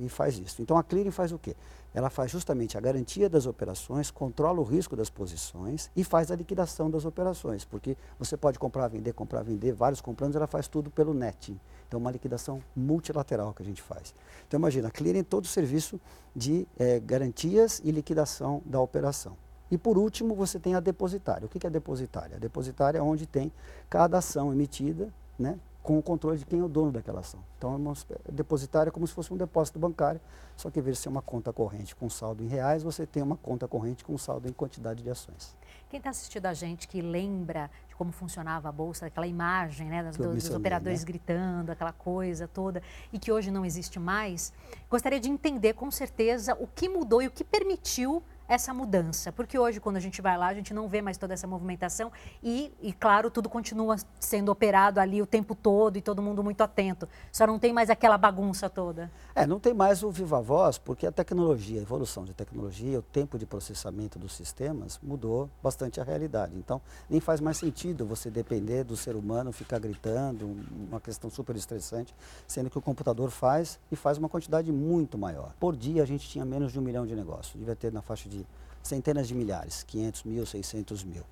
e, 0.04 0.08
faz 0.08 0.38
isso. 0.38 0.60
Então 0.62 0.76
a 0.76 0.82
clearing 0.82 1.10
faz 1.10 1.32
o 1.32 1.38
quê? 1.38 1.54
ela 1.92 2.08
faz 2.08 2.30
justamente 2.30 2.78
a 2.78 2.80
garantia 2.80 3.28
das 3.28 3.46
operações, 3.46 4.10
controla 4.10 4.60
o 4.60 4.64
risco 4.64 4.94
das 4.94 5.10
posições 5.10 5.90
e 5.96 6.04
faz 6.04 6.30
a 6.30 6.36
liquidação 6.36 6.90
das 6.90 7.04
operações, 7.04 7.64
porque 7.64 7.96
você 8.18 8.36
pode 8.36 8.58
comprar, 8.58 8.88
vender, 8.88 9.12
comprar, 9.12 9.42
vender, 9.42 9.72
vários 9.72 10.00
comprando, 10.00 10.36
ela 10.36 10.46
faz 10.46 10.68
tudo 10.68 10.90
pelo 10.90 11.12
netting. 11.12 11.58
Então, 11.88 11.98
uma 11.98 12.10
liquidação 12.10 12.62
multilateral 12.76 13.52
que 13.52 13.62
a 13.62 13.66
gente 13.66 13.82
faz. 13.82 14.14
Então, 14.46 14.58
imagina, 14.58 14.88
a 14.88 14.90
clearing 14.92 15.24
todo 15.24 15.44
o 15.44 15.48
serviço 15.48 16.00
de 16.34 16.66
é, 16.78 17.00
garantias 17.00 17.80
e 17.84 17.90
liquidação 17.90 18.62
da 18.64 18.80
operação. 18.80 19.36
E 19.72 19.76
por 19.76 19.98
último, 19.98 20.34
você 20.34 20.58
tem 20.60 20.76
a 20.76 20.80
depositária. 20.80 21.46
O 21.46 21.48
que 21.48 21.66
é 21.66 21.68
a 21.68 21.70
depositária? 21.70 22.36
A 22.36 22.38
depositária 22.38 22.98
é 22.98 23.02
onde 23.02 23.26
tem 23.26 23.52
cada 23.88 24.18
ação 24.18 24.52
emitida, 24.52 25.12
né, 25.36 25.58
com 25.82 25.98
o 25.98 26.02
controle 26.02 26.38
de 26.38 26.44
quem 26.44 26.60
é 26.60 26.62
o 26.62 26.68
dono 26.68 26.92
daquela 26.92 27.20
ação. 27.20 27.40
Então, 27.56 27.92
é 28.28 28.32
depositária 28.32 28.90
é 28.90 28.92
como 28.92 29.06
se 29.06 29.14
fosse 29.14 29.32
um 29.32 29.36
depósito 29.36 29.78
bancário, 29.78 30.20
só 30.56 30.70
que 30.70 30.78
em 30.78 30.82
vez 30.82 30.98
de 30.98 31.02
ser 31.02 31.08
uma 31.08 31.22
conta 31.22 31.52
corrente 31.52 31.96
com 31.96 32.08
saldo 32.10 32.44
em 32.44 32.46
reais, 32.46 32.82
você 32.82 33.06
tem 33.06 33.22
uma 33.22 33.36
conta 33.36 33.66
corrente 33.66 34.04
com 34.04 34.16
saldo 34.18 34.48
em 34.48 34.52
quantidade 34.52 35.02
de 35.02 35.10
ações. 35.10 35.56
Quem 35.88 35.98
está 35.98 36.10
assistindo 36.10 36.46
a 36.46 36.54
gente 36.54 36.86
que 36.86 37.00
lembra 37.00 37.70
de 37.88 37.96
como 37.96 38.12
funcionava 38.12 38.68
a 38.68 38.72
Bolsa, 38.72 39.06
aquela 39.06 39.26
imagem 39.26 39.88
né, 39.88 40.02
das, 40.02 40.16
do, 40.16 40.34
dos 40.34 40.50
operadores 40.50 41.00
né? 41.00 41.06
gritando, 41.06 41.70
aquela 41.70 41.92
coisa 41.92 42.46
toda, 42.46 42.82
e 43.12 43.18
que 43.18 43.32
hoje 43.32 43.50
não 43.50 43.64
existe 43.64 43.98
mais, 43.98 44.52
gostaria 44.88 45.18
de 45.18 45.28
entender 45.28 45.72
com 45.72 45.90
certeza 45.90 46.54
o 46.60 46.66
que 46.66 46.88
mudou 46.88 47.22
e 47.22 47.26
o 47.26 47.30
que 47.30 47.42
permitiu 47.42 48.22
essa 48.50 48.74
mudança? 48.74 49.30
Porque 49.30 49.56
hoje, 49.56 49.78
quando 49.78 49.96
a 49.96 50.00
gente 50.00 50.20
vai 50.20 50.36
lá, 50.36 50.48
a 50.48 50.54
gente 50.54 50.74
não 50.74 50.88
vê 50.88 51.00
mais 51.00 51.16
toda 51.16 51.32
essa 51.32 51.46
movimentação 51.46 52.10
e, 52.42 52.72
e, 52.82 52.92
claro, 52.92 53.30
tudo 53.30 53.48
continua 53.48 53.94
sendo 54.18 54.50
operado 54.50 54.98
ali 54.98 55.22
o 55.22 55.26
tempo 55.26 55.54
todo 55.54 55.96
e 55.96 56.02
todo 56.02 56.20
mundo 56.20 56.42
muito 56.42 56.60
atento. 56.60 57.08
Só 57.30 57.46
não 57.46 57.60
tem 57.60 57.72
mais 57.72 57.88
aquela 57.88 58.18
bagunça 58.18 58.68
toda. 58.68 59.08
É, 59.36 59.46
não 59.46 59.60
tem 59.60 59.72
mais 59.72 60.02
o 60.02 60.10
viva 60.10 60.40
voz, 60.40 60.78
porque 60.78 61.06
a 61.06 61.12
tecnologia, 61.12 61.78
a 61.78 61.82
evolução 61.82 62.24
de 62.24 62.34
tecnologia, 62.34 62.98
o 62.98 63.02
tempo 63.02 63.38
de 63.38 63.46
processamento 63.46 64.18
dos 64.18 64.32
sistemas 64.32 64.98
mudou 65.00 65.48
bastante 65.62 66.00
a 66.00 66.04
realidade. 66.04 66.56
Então, 66.56 66.82
nem 67.08 67.20
faz 67.20 67.40
mais 67.40 67.56
sentido 67.56 68.04
você 68.04 68.30
depender 68.30 68.82
do 68.82 68.96
ser 68.96 69.14
humano 69.14 69.52
ficar 69.52 69.78
gritando, 69.78 70.56
uma 70.88 71.00
questão 71.00 71.30
super 71.30 71.54
estressante, 71.54 72.12
sendo 72.48 72.68
que 72.68 72.76
o 72.76 72.82
computador 72.82 73.30
faz 73.30 73.78
e 73.92 73.96
faz 73.96 74.18
uma 74.18 74.28
quantidade 74.28 74.72
muito 74.72 75.16
maior. 75.16 75.54
Por 75.60 75.76
dia, 75.76 76.02
a 76.02 76.06
gente 76.06 76.28
tinha 76.28 76.44
menos 76.44 76.72
de 76.72 76.80
um 76.80 76.82
milhão 76.82 77.06
de 77.06 77.14
negócios. 77.14 77.54
Devia 77.56 77.76
ter 77.76 77.92
na 77.92 78.02
faixa 78.02 78.28
de 78.28 78.39
centenas 78.82 79.28
de 79.28 79.34
milhares, 79.34 79.82
500 79.84 80.24
mil, 80.24 80.46
600 80.46 81.04
mil 81.04 81.24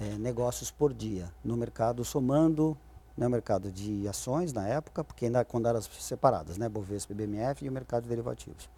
é, 0.00 0.16
negócios 0.18 0.70
por 0.70 0.92
dia 0.92 1.32
no 1.44 1.56
mercado, 1.56 2.04
somando 2.04 2.76
né, 3.16 3.28
mercado 3.28 3.70
de 3.70 4.08
ações 4.08 4.52
na 4.52 4.66
época, 4.66 5.04
porque 5.04 5.26
ainda 5.26 5.44
quando 5.44 5.68
eram 5.68 5.80
separadas, 5.80 6.58
né, 6.58 6.68
Bovespa 6.68 7.14
BMF 7.14 7.64
e 7.64 7.68
o 7.68 7.72
mercado 7.72 8.04
de 8.04 8.08
derivativos. 8.08 8.68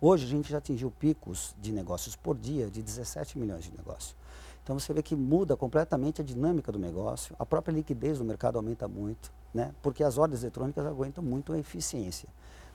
Hoje 0.00 0.26
a 0.26 0.28
gente 0.28 0.50
já 0.50 0.58
atingiu 0.58 0.90
picos 0.90 1.56
de 1.60 1.72
negócios 1.72 2.14
por 2.14 2.36
dia 2.36 2.70
de 2.70 2.82
17 2.82 3.38
milhões 3.38 3.64
de 3.64 3.72
negócios. 3.76 4.14
Então 4.62 4.78
você 4.78 4.92
vê 4.92 5.02
que 5.02 5.16
muda 5.16 5.56
completamente 5.56 6.20
a 6.20 6.24
dinâmica 6.24 6.70
do 6.70 6.78
negócio, 6.78 7.34
a 7.38 7.46
própria 7.46 7.72
liquidez 7.72 8.18
do 8.18 8.24
mercado 8.24 8.58
aumenta 8.58 8.86
muito, 8.86 9.32
né? 9.52 9.72
porque 9.82 10.04
as 10.04 10.18
ordens 10.18 10.42
eletrônicas 10.42 10.86
aguentam 10.86 11.24
muito 11.24 11.52
a 11.52 11.58
eficiência. 11.58 12.28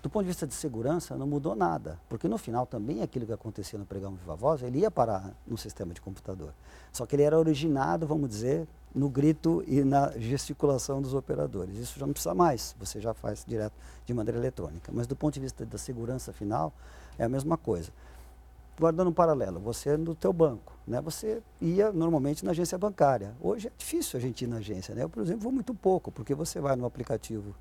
Do 0.03 0.10
ponto 0.10 0.24
de 0.24 0.27
vista 0.27 0.45
de 0.45 0.53
segurança, 0.53 1.15
não 1.15 1.25
mudou 1.25 1.55
nada, 1.55 1.98
porque 2.10 2.27
no 2.27 2.38
final 2.38 2.65
também 2.65 3.01
aquilo 3.01 3.25
que 3.25 3.31
acontecia 3.31 3.79
no 3.79 3.86
pregão 3.86 4.13
Viva 4.13 4.36
Voz, 4.36 4.62
ele 4.62 4.79
ia 4.79 4.91
parar 4.91 5.33
no 5.48 5.57
sistema 5.57 5.93
de 5.93 6.01
computador. 6.01 6.53
Só 6.91 7.05
que 7.05 7.15
ele 7.15 7.24
era 7.24 7.39
originado, 7.39 8.05
vamos 8.05 8.29
dizer, 8.29 8.67
no 8.93 9.07
grito 9.10 9.63
e 9.65 9.81
na 9.81 10.12
gesticulação 10.17 11.01
dos 11.01 11.13
operadores. 11.13 11.77
Isso 11.77 11.98
já 11.98 12.05
não 12.05 12.12
precisa 12.12 12.36
mais, 12.36 12.75
você 12.77 13.00
já 13.00 13.13
faz 13.13 13.45
direto 13.48 13.74
de 14.05 14.13
maneira 14.13 14.38
eletrônica. 14.38 14.91
Mas 14.93 15.07
do 15.07 15.15
ponto 15.15 15.36
de 15.36 15.39
vista 15.39 15.65
da 15.65 15.77
segurança 15.77 16.33
final, 16.33 16.74
é 17.17 17.24
a 17.24 17.29
mesma 17.29 17.57
coisa. 17.57 17.89
Guardando 18.77 19.10
um 19.10 19.13
paralelo, 19.13 19.62
você 19.62 19.95
no 19.95 20.13
teu 20.13 20.33
banco, 20.33 20.74
né? 20.86 21.00
Você 21.00 21.41
ia 21.62 21.93
normalmente 21.93 22.43
na 22.43 22.51
agência 22.51 22.77
bancária. 22.77 23.33
Hoje 23.39 23.69
é 23.69 23.72
difícil 23.77 24.17
a 24.17 24.22
gente 24.22 24.43
ir 24.43 24.48
na 24.48 24.57
agência, 24.57 24.93
né? 24.93 25.03
Eu, 25.03 25.10
por 25.10 25.24
exemplo, 25.24 25.43
vou 25.43 25.51
muito 25.53 25.74
pouco, 25.74 26.12
porque 26.12 26.36
você 26.36 26.60
vai 26.60 26.75
no 26.75 26.86
aplicativo 26.86 27.55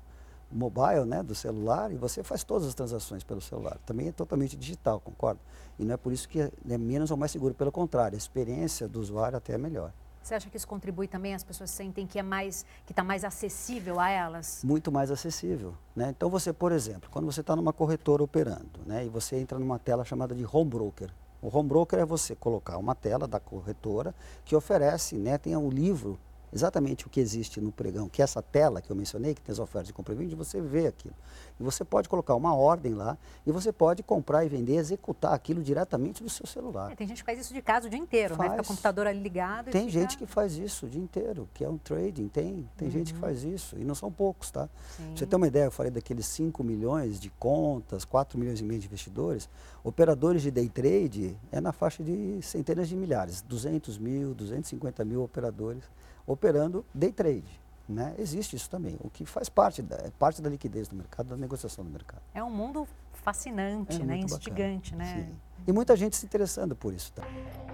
mobile, 0.53 1.05
né, 1.05 1.23
do 1.23 1.33
celular, 1.33 1.91
e 1.91 1.95
você 1.95 2.23
faz 2.23 2.43
todas 2.43 2.67
as 2.67 2.73
transações 2.73 3.23
pelo 3.23 3.41
celular. 3.41 3.77
Também 3.85 4.07
é 4.07 4.11
totalmente 4.11 4.55
digital, 4.55 4.99
concorda? 4.99 5.39
E 5.77 5.83
não 5.83 5.93
é 5.93 5.97
por 5.97 6.13
isso 6.13 6.29
que 6.29 6.41
é, 6.41 6.51
é 6.69 6.77
menos 6.77 7.11
ou 7.11 7.17
mais 7.17 7.31
seguro, 7.31 7.53
pelo 7.53 7.71
contrário, 7.71 8.15
a 8.15 8.17
experiência 8.17 8.87
do 8.87 8.99
usuário 8.99 9.37
até 9.37 9.53
é 9.53 9.57
melhor. 9.57 9.91
Você 10.23 10.35
acha 10.35 10.49
que 10.49 10.55
isso 10.55 10.67
contribui 10.67 11.05
também? 11.05 11.35
As 11.35 11.43
pessoas 11.43 11.69
sentem 11.69 12.07
que 12.07 12.17
é 12.17 12.23
mais, 12.23 12.65
que 12.85 12.93
está 12.93 13.03
mais 13.03 13.25
acessível 13.25 13.99
a 13.99 14.09
elas? 14.09 14.61
Muito 14.63 14.89
mais 14.89 15.11
acessível, 15.11 15.73
né? 15.93 16.13
Então 16.15 16.29
você, 16.29 16.53
por 16.53 16.71
exemplo, 16.71 17.09
quando 17.11 17.25
você 17.25 17.41
está 17.41 17.57
numa 17.57 17.73
corretora 17.73 18.23
operando, 18.23 18.79
né, 18.85 19.05
e 19.05 19.09
você 19.09 19.35
entra 19.35 19.59
numa 19.59 19.77
tela 19.77 20.05
chamada 20.05 20.33
de 20.33 20.47
home 20.49 20.69
broker. 20.69 21.09
O 21.41 21.55
home 21.55 21.67
broker 21.67 21.99
é 21.99 22.05
você 22.05 22.35
colocar 22.35 22.77
uma 22.77 22.95
tela 22.95 23.27
da 23.27 23.37
corretora 23.37 24.15
que 24.45 24.55
oferece, 24.55 25.17
né, 25.17 25.37
tem 25.37 25.57
um 25.57 25.69
livro 25.69 26.17
exatamente 26.53 27.07
o 27.07 27.09
que 27.09 27.19
existe 27.19 27.59
no 27.59 27.71
pregão, 27.71 28.07
que 28.07 28.21
é 28.21 28.23
essa 28.23 28.41
tela 28.41 28.81
que 28.81 28.91
eu 28.91 28.95
mencionei, 28.95 29.33
que 29.33 29.41
tem 29.41 29.51
as 29.51 29.59
ofertas 29.59 29.87
de 29.87 29.93
compra 29.93 30.13
e 30.13 30.17
venda, 30.17 30.35
você 30.35 30.61
vê 30.61 30.87
aquilo. 30.87 31.15
E 31.59 31.63
você 31.63 31.83
pode 31.83 32.07
colocar 32.07 32.35
uma 32.35 32.55
ordem 32.55 32.93
lá 32.93 33.17
e 33.45 33.51
você 33.51 33.71
pode 33.71 34.03
comprar 34.03 34.45
e 34.45 34.49
vender, 34.49 34.75
executar 34.75 35.33
aquilo 35.33 35.63
diretamente 35.63 36.23
do 36.23 36.29
seu 36.29 36.45
celular. 36.45 36.91
É, 36.91 36.95
tem 36.95 37.07
gente 37.07 37.23
que 37.23 37.25
faz 37.25 37.39
isso 37.39 37.53
de 37.53 37.61
casa 37.61 37.87
o 37.87 37.89
dia 37.89 37.99
inteiro, 37.99 38.35
faz. 38.35 38.51
né? 38.51 38.57
Fica 38.57 38.63
o 38.63 38.67
computador 38.67 39.07
ali 39.07 39.19
ligado. 39.19 39.71
Tem 39.71 39.89
gente 39.89 40.17
que 40.17 40.25
faz 40.25 40.57
isso 40.57 40.85
o 40.85 40.89
dia 40.89 41.01
inteiro, 41.01 41.49
que 41.53 41.63
é 41.63 41.69
um 41.69 41.77
trading, 41.77 42.27
tem. 42.27 42.69
Tem 42.77 42.87
uhum. 42.87 42.93
gente 42.93 43.13
que 43.13 43.19
uhum. 43.19 43.25
faz 43.25 43.43
isso, 43.43 43.77
e 43.77 43.83
não 43.83 43.95
são 43.95 44.11
poucos, 44.11 44.51
tá? 44.51 44.69
Sim. 44.95 45.15
Você 45.15 45.25
tem 45.25 45.37
uma 45.37 45.47
ideia, 45.47 45.65
eu 45.65 45.71
falei 45.71 45.91
daqueles 45.91 46.25
5 46.27 46.63
milhões 46.63 47.19
de 47.19 47.29
contas, 47.31 48.05
4 48.05 48.37
milhões 48.37 48.59
e 48.59 48.63
meio 48.63 48.79
de 48.79 48.87
investidores, 48.87 49.49
operadores 49.83 50.41
de 50.41 50.51
day 50.51 50.69
trade 50.69 51.37
é 51.51 51.59
na 51.59 51.71
faixa 51.71 52.03
de 52.03 52.41
centenas 52.41 52.87
de 52.87 52.95
milhares, 52.95 53.41
200 53.41 53.97
mil, 53.97 54.33
250 54.33 55.03
mil 55.03 55.23
operadores 55.23 55.83
operando 56.25 56.85
day 56.93 57.11
trade. 57.11 57.61
Né? 57.87 58.15
Existe 58.17 58.55
isso 58.55 58.69
também, 58.69 58.97
o 59.01 59.09
que 59.09 59.25
faz 59.25 59.49
parte 59.49 59.81
da, 59.81 59.97
é 59.97 60.09
parte 60.17 60.41
da 60.41 60.49
liquidez 60.49 60.87
do 60.87 60.95
mercado, 60.95 61.27
da 61.27 61.37
negociação 61.37 61.83
do 61.83 61.91
mercado. 61.91 62.21
É 62.33 62.41
um 62.41 62.49
mundo 62.49 62.87
fascinante, 63.11 64.01
é 64.01 64.05
né? 64.05 64.17
instigante. 64.17 64.91
Bacana. 64.91 65.15
Né? 65.15 65.27
Sim. 65.29 65.37
E 65.67 65.71
muita 65.71 65.95
gente 65.95 66.15
se 66.15 66.25
interessando 66.25 66.75
por 66.75 66.93
isso. 66.93 67.11
Tá? 67.11 67.23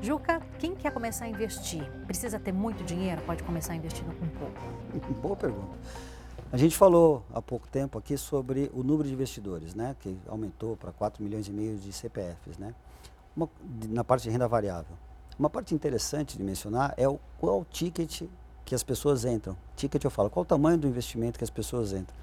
Juca, 0.01 0.41
quem 0.57 0.75
quer 0.75 0.91
começar 0.91 1.25
a 1.25 1.29
investir, 1.29 1.83
precisa 2.07 2.39
ter 2.39 2.51
muito 2.51 2.83
dinheiro? 2.83 3.21
Pode 3.21 3.43
começar 3.43 3.75
investindo 3.75 4.11
com 4.19 4.27
pouco? 4.29 4.59
Boa 5.21 5.35
pergunta. 5.35 5.77
A 6.51 6.57
gente 6.57 6.75
falou 6.75 7.23
há 7.31 7.41
pouco 7.41 7.67
tempo 7.67 7.97
aqui 7.99 8.17
sobre 8.17 8.71
o 8.73 8.81
número 8.81 9.07
de 9.07 9.13
investidores, 9.13 9.75
né, 9.75 9.95
que 9.99 10.17
aumentou 10.27 10.75
para 10.75 10.91
4 10.91 11.23
milhões 11.23 11.47
e 11.47 11.51
meio 11.51 11.77
de 11.77 11.93
CPFs, 11.93 12.57
né, 12.57 12.73
Uma, 13.35 13.47
na 13.87 14.03
parte 14.03 14.23
de 14.23 14.31
renda 14.31 14.47
variável. 14.47 14.97
Uma 15.37 15.49
parte 15.49 15.75
interessante 15.75 16.35
de 16.35 16.43
mencionar 16.43 16.95
é 16.97 17.07
o, 17.07 17.19
qual 17.39 17.61
o 17.61 17.65
ticket 17.65 18.23
que 18.69 18.75
as 18.75 18.83
pessoas 18.83 19.25
entram. 19.25 19.57
Ticket 19.75 20.03
eu 20.03 20.11
falo, 20.11 20.29
qual 20.29 20.43
o 20.43 20.45
tamanho 20.45 20.77
do 20.77 20.87
investimento 20.87 21.39
que 21.39 21.43
as 21.43 21.49
pessoas 21.49 21.91
entram. 21.91 22.15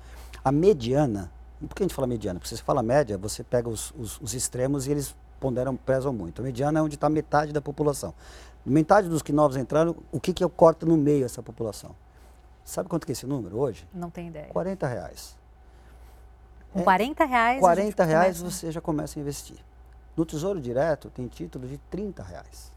A 0.45 0.53
mediana, 0.53 1.29
por 1.59 1.75
que 1.75 1.83
a 1.83 1.85
gente 1.85 1.95
fala 1.95 2.07
mediana? 2.07 2.39
Porque 2.39 2.49
se 2.49 2.57
você 2.57 2.63
fala 2.63 2.85
média, 2.85 3.19
você 3.19 3.43
pega 3.43 3.69
os, 3.69 3.93
os, 3.99 4.21
os 4.21 4.33
extremos 4.33 4.87
e 4.87 4.93
eles 4.93 5.13
ponderam, 5.41 5.75
pesam 5.75 6.13
muito. 6.13 6.41
A 6.41 6.45
mediana 6.45 6.79
é 6.79 6.83
onde 6.83 6.95
está 6.95 7.09
metade 7.09 7.53
da 7.53 7.61
população. 7.61 8.15
Metade 8.65 9.09
dos 9.09 9.23
que 9.23 9.33
novos 9.33 9.57
entraram, 9.57 9.97
o 10.13 10.21
que, 10.21 10.33
que 10.33 10.45
eu 10.45 10.49
corto 10.49 10.87
no 10.87 10.97
meio 10.97 11.25
essa 11.25 11.43
população? 11.43 11.97
Sabe 12.65 12.89
quanto 12.89 13.05
que 13.07 13.11
é 13.11 13.15
esse 13.15 13.27
número 13.27 13.59
hoje? 13.59 13.85
Não 13.93 14.09
tem 14.09 14.29
ideia. 14.29 14.47
40 14.47 14.87
reais. 14.87 15.37
Com 16.73 16.85
40 16.85 17.25
reais. 17.25 17.59
40 17.59 18.05
reais 18.05 18.39
começa... 18.39 18.57
você 18.57 18.71
já 18.71 18.81
começa 18.81 19.19
a 19.19 19.21
investir. 19.21 19.59
No 20.17 20.25
Tesouro 20.25 20.61
Direto 20.61 21.11
tem 21.11 21.27
título 21.27 21.67
de 21.67 21.79
30 21.91 22.23
reais. 22.23 22.76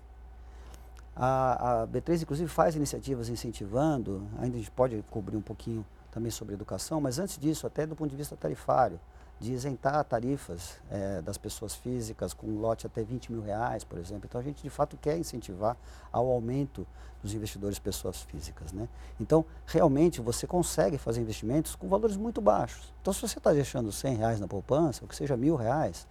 A, 1.21 1.81
a 1.81 1.88
B3, 1.88 2.21
inclusive, 2.21 2.49
faz 2.49 2.75
iniciativas 2.75 3.27
incentivando, 3.27 4.25
ainda 4.38 4.55
a 4.55 4.59
gente 4.59 4.71
pode 4.71 5.03
cobrir 5.09 5.35
um 5.35 5.41
pouquinho 5.41 5.85
também 6.11 6.31
sobre 6.31 6.53
educação, 6.53 7.01
mas 7.01 7.19
antes 7.19 7.38
disso, 7.38 7.67
até 7.67 7.85
do 7.85 7.95
ponto 7.95 8.09
de 8.09 8.15
vista 8.15 8.38
tarifário, 8.38 8.99
de 9.39 9.53
isentar 9.53 10.03
tarifas 10.03 10.77
é, 10.89 11.21
das 11.21 11.38
pessoas 11.38 11.73
físicas 11.73 12.33
com 12.33 12.47
um 12.47 12.59
lote 12.59 12.85
até 12.85 13.03
20 13.03 13.31
mil 13.31 13.41
reais, 13.41 13.83
por 13.83 13.97
exemplo. 13.97 14.25
Então 14.25 14.39
a 14.39 14.43
gente 14.43 14.61
de 14.61 14.69
fato 14.69 14.97
quer 14.97 15.17
incentivar 15.17 15.77
ao 16.11 16.27
aumento 16.27 16.85
dos 17.21 17.33
investidores 17.33 17.79
pessoas 17.79 18.21
físicas. 18.21 18.73
Né? 18.73 18.88
Então, 19.19 19.45
realmente 19.65 20.21
você 20.21 20.45
consegue 20.45 20.97
fazer 20.97 21.21
investimentos 21.21 21.75
com 21.75 21.88
valores 21.88 22.17
muito 22.17 22.41
baixos. 22.41 22.93
Então, 23.01 23.13
se 23.13 23.21
você 23.21 23.38
está 23.38 23.53
deixando 23.53 23.91
100 23.91 24.15
reais 24.15 24.39
na 24.39 24.47
poupança, 24.47 25.03
ou 25.03 25.07
que 25.07 25.15
seja 25.15 25.38
mil 25.38 25.55
reais, 25.55 26.07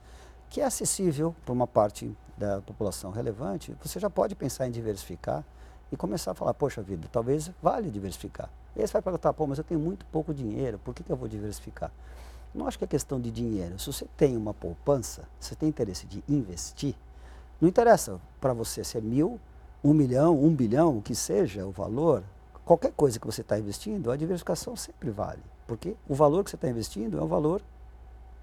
que 0.49 0.61
é 0.61 0.65
acessível 0.65 1.35
para 1.45 1.53
uma 1.53 1.67
parte 1.67 2.15
da 2.39 2.61
população 2.61 3.11
relevante, 3.11 3.77
você 3.83 3.99
já 3.99 4.09
pode 4.09 4.35
pensar 4.35 4.67
em 4.67 4.71
diversificar 4.71 5.45
e 5.91 5.97
começar 5.97 6.33
a 6.33 6.35
falar, 6.35 6.55
poxa 6.55 6.83
vida, 6.83 7.09
talvez 7.11 7.51
vale 7.63 7.91
diversificar. 7.91 8.49
E 8.77 8.81
aí 8.81 8.87
você 8.87 8.93
vai 8.93 9.03
perguntar, 9.03 9.33
pô, 9.33 9.47
mas 9.47 9.59
eu 9.59 9.65
tenho 9.65 9.81
muito 9.81 10.07
pouco 10.07 10.33
dinheiro, 10.33 10.79
por 10.79 10.95
que, 10.95 11.03
que 11.03 11.11
eu 11.11 11.17
vou 11.17 11.29
diversificar? 11.29 11.91
Não 12.55 12.67
acho 12.67 12.79
que 12.79 12.85
é 12.85 12.87
questão 12.87 13.21
de 13.21 13.31
dinheiro. 13.31 13.79
Se 13.79 13.87
você 13.87 14.07
tem 14.17 14.37
uma 14.37 14.55
poupança, 14.55 15.29
você 15.39 15.55
tem 15.55 15.69
interesse 15.69 16.07
de 16.07 16.23
investir, 16.29 16.95
não 17.61 17.69
interessa 17.69 18.21
para 18.41 18.53
você 18.53 18.85
se 18.85 18.97
é 18.97 19.01
mil, 19.01 19.41
um 19.83 19.93
milhão, 19.93 20.43
um 20.43 20.55
bilhão, 20.55 20.99
o 20.99 21.03
que 21.03 21.15
seja 21.15 21.67
o 21.67 21.71
valor, 21.71 22.23
qualquer 22.65 22.93
coisa 22.93 23.19
que 23.19 23.27
você 23.27 23.41
está 23.41 23.59
investindo, 23.59 24.11
a 24.11 24.17
diversificação 24.17 24.77
sempre 24.77 25.11
vale. 25.11 25.43
Porque 25.67 25.97
o 26.09 26.15
valor 26.15 26.45
que 26.45 26.51
você 26.51 26.57
está 26.57 26.69
investindo 26.69 27.19
é 27.19 27.23
um 27.23 27.27
valor 27.27 27.63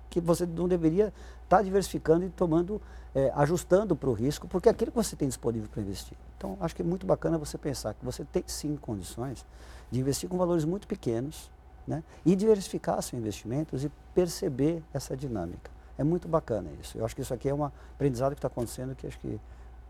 que 0.09 0.21
você 0.21 0.45
não 0.45 0.67
deveria 0.67 1.13
estar 1.43 1.57
tá 1.57 1.62
diversificando 1.62 2.25
e 2.25 2.29
tomando, 2.29 2.81
é, 3.13 3.31
ajustando 3.35 3.95
para 3.95 4.09
o 4.09 4.13
risco, 4.13 4.47
porque 4.47 4.69
é 4.69 4.71
aquilo 4.71 4.91
que 4.91 4.97
você 4.97 5.15
tem 5.15 5.27
disponível 5.27 5.69
para 5.69 5.81
investir. 5.81 6.17
Então, 6.38 6.57
acho 6.59 6.75
que 6.75 6.81
é 6.81 6.85
muito 6.85 7.05
bacana 7.05 7.38
você 7.38 7.57
pensar 7.57 7.93
que 7.93 8.03
você 8.03 8.24
tem 8.25 8.43
sim 8.47 8.75
condições 8.75 9.45
de 9.91 10.00
investir 10.00 10.29
com 10.29 10.38
valores 10.38 10.65
muito 10.65 10.88
pequenos, 10.88 11.50
né? 11.88 12.03
e 12.25 12.35
diversificar 12.35 13.01
seus 13.01 13.19
investimentos 13.19 13.83
e 13.83 13.91
perceber 14.13 14.83
essa 14.93 15.15
dinâmica. 15.15 15.69
É 15.97 16.03
muito 16.03 16.27
bacana 16.27 16.69
isso. 16.81 16.97
Eu 16.97 17.05
acho 17.05 17.15
que 17.15 17.21
isso 17.21 17.33
aqui 17.33 17.47
é 17.47 17.53
um 17.53 17.63
aprendizado 17.63 18.31
que 18.31 18.39
está 18.39 18.47
acontecendo 18.47 18.95
que 18.95 19.07
acho 19.07 19.19
que 19.19 19.39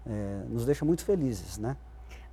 é, 0.05 0.43
nos 0.49 0.65
deixa 0.65 0.85
muito 0.85 1.03
felizes, 1.03 1.57
né? 1.57 1.75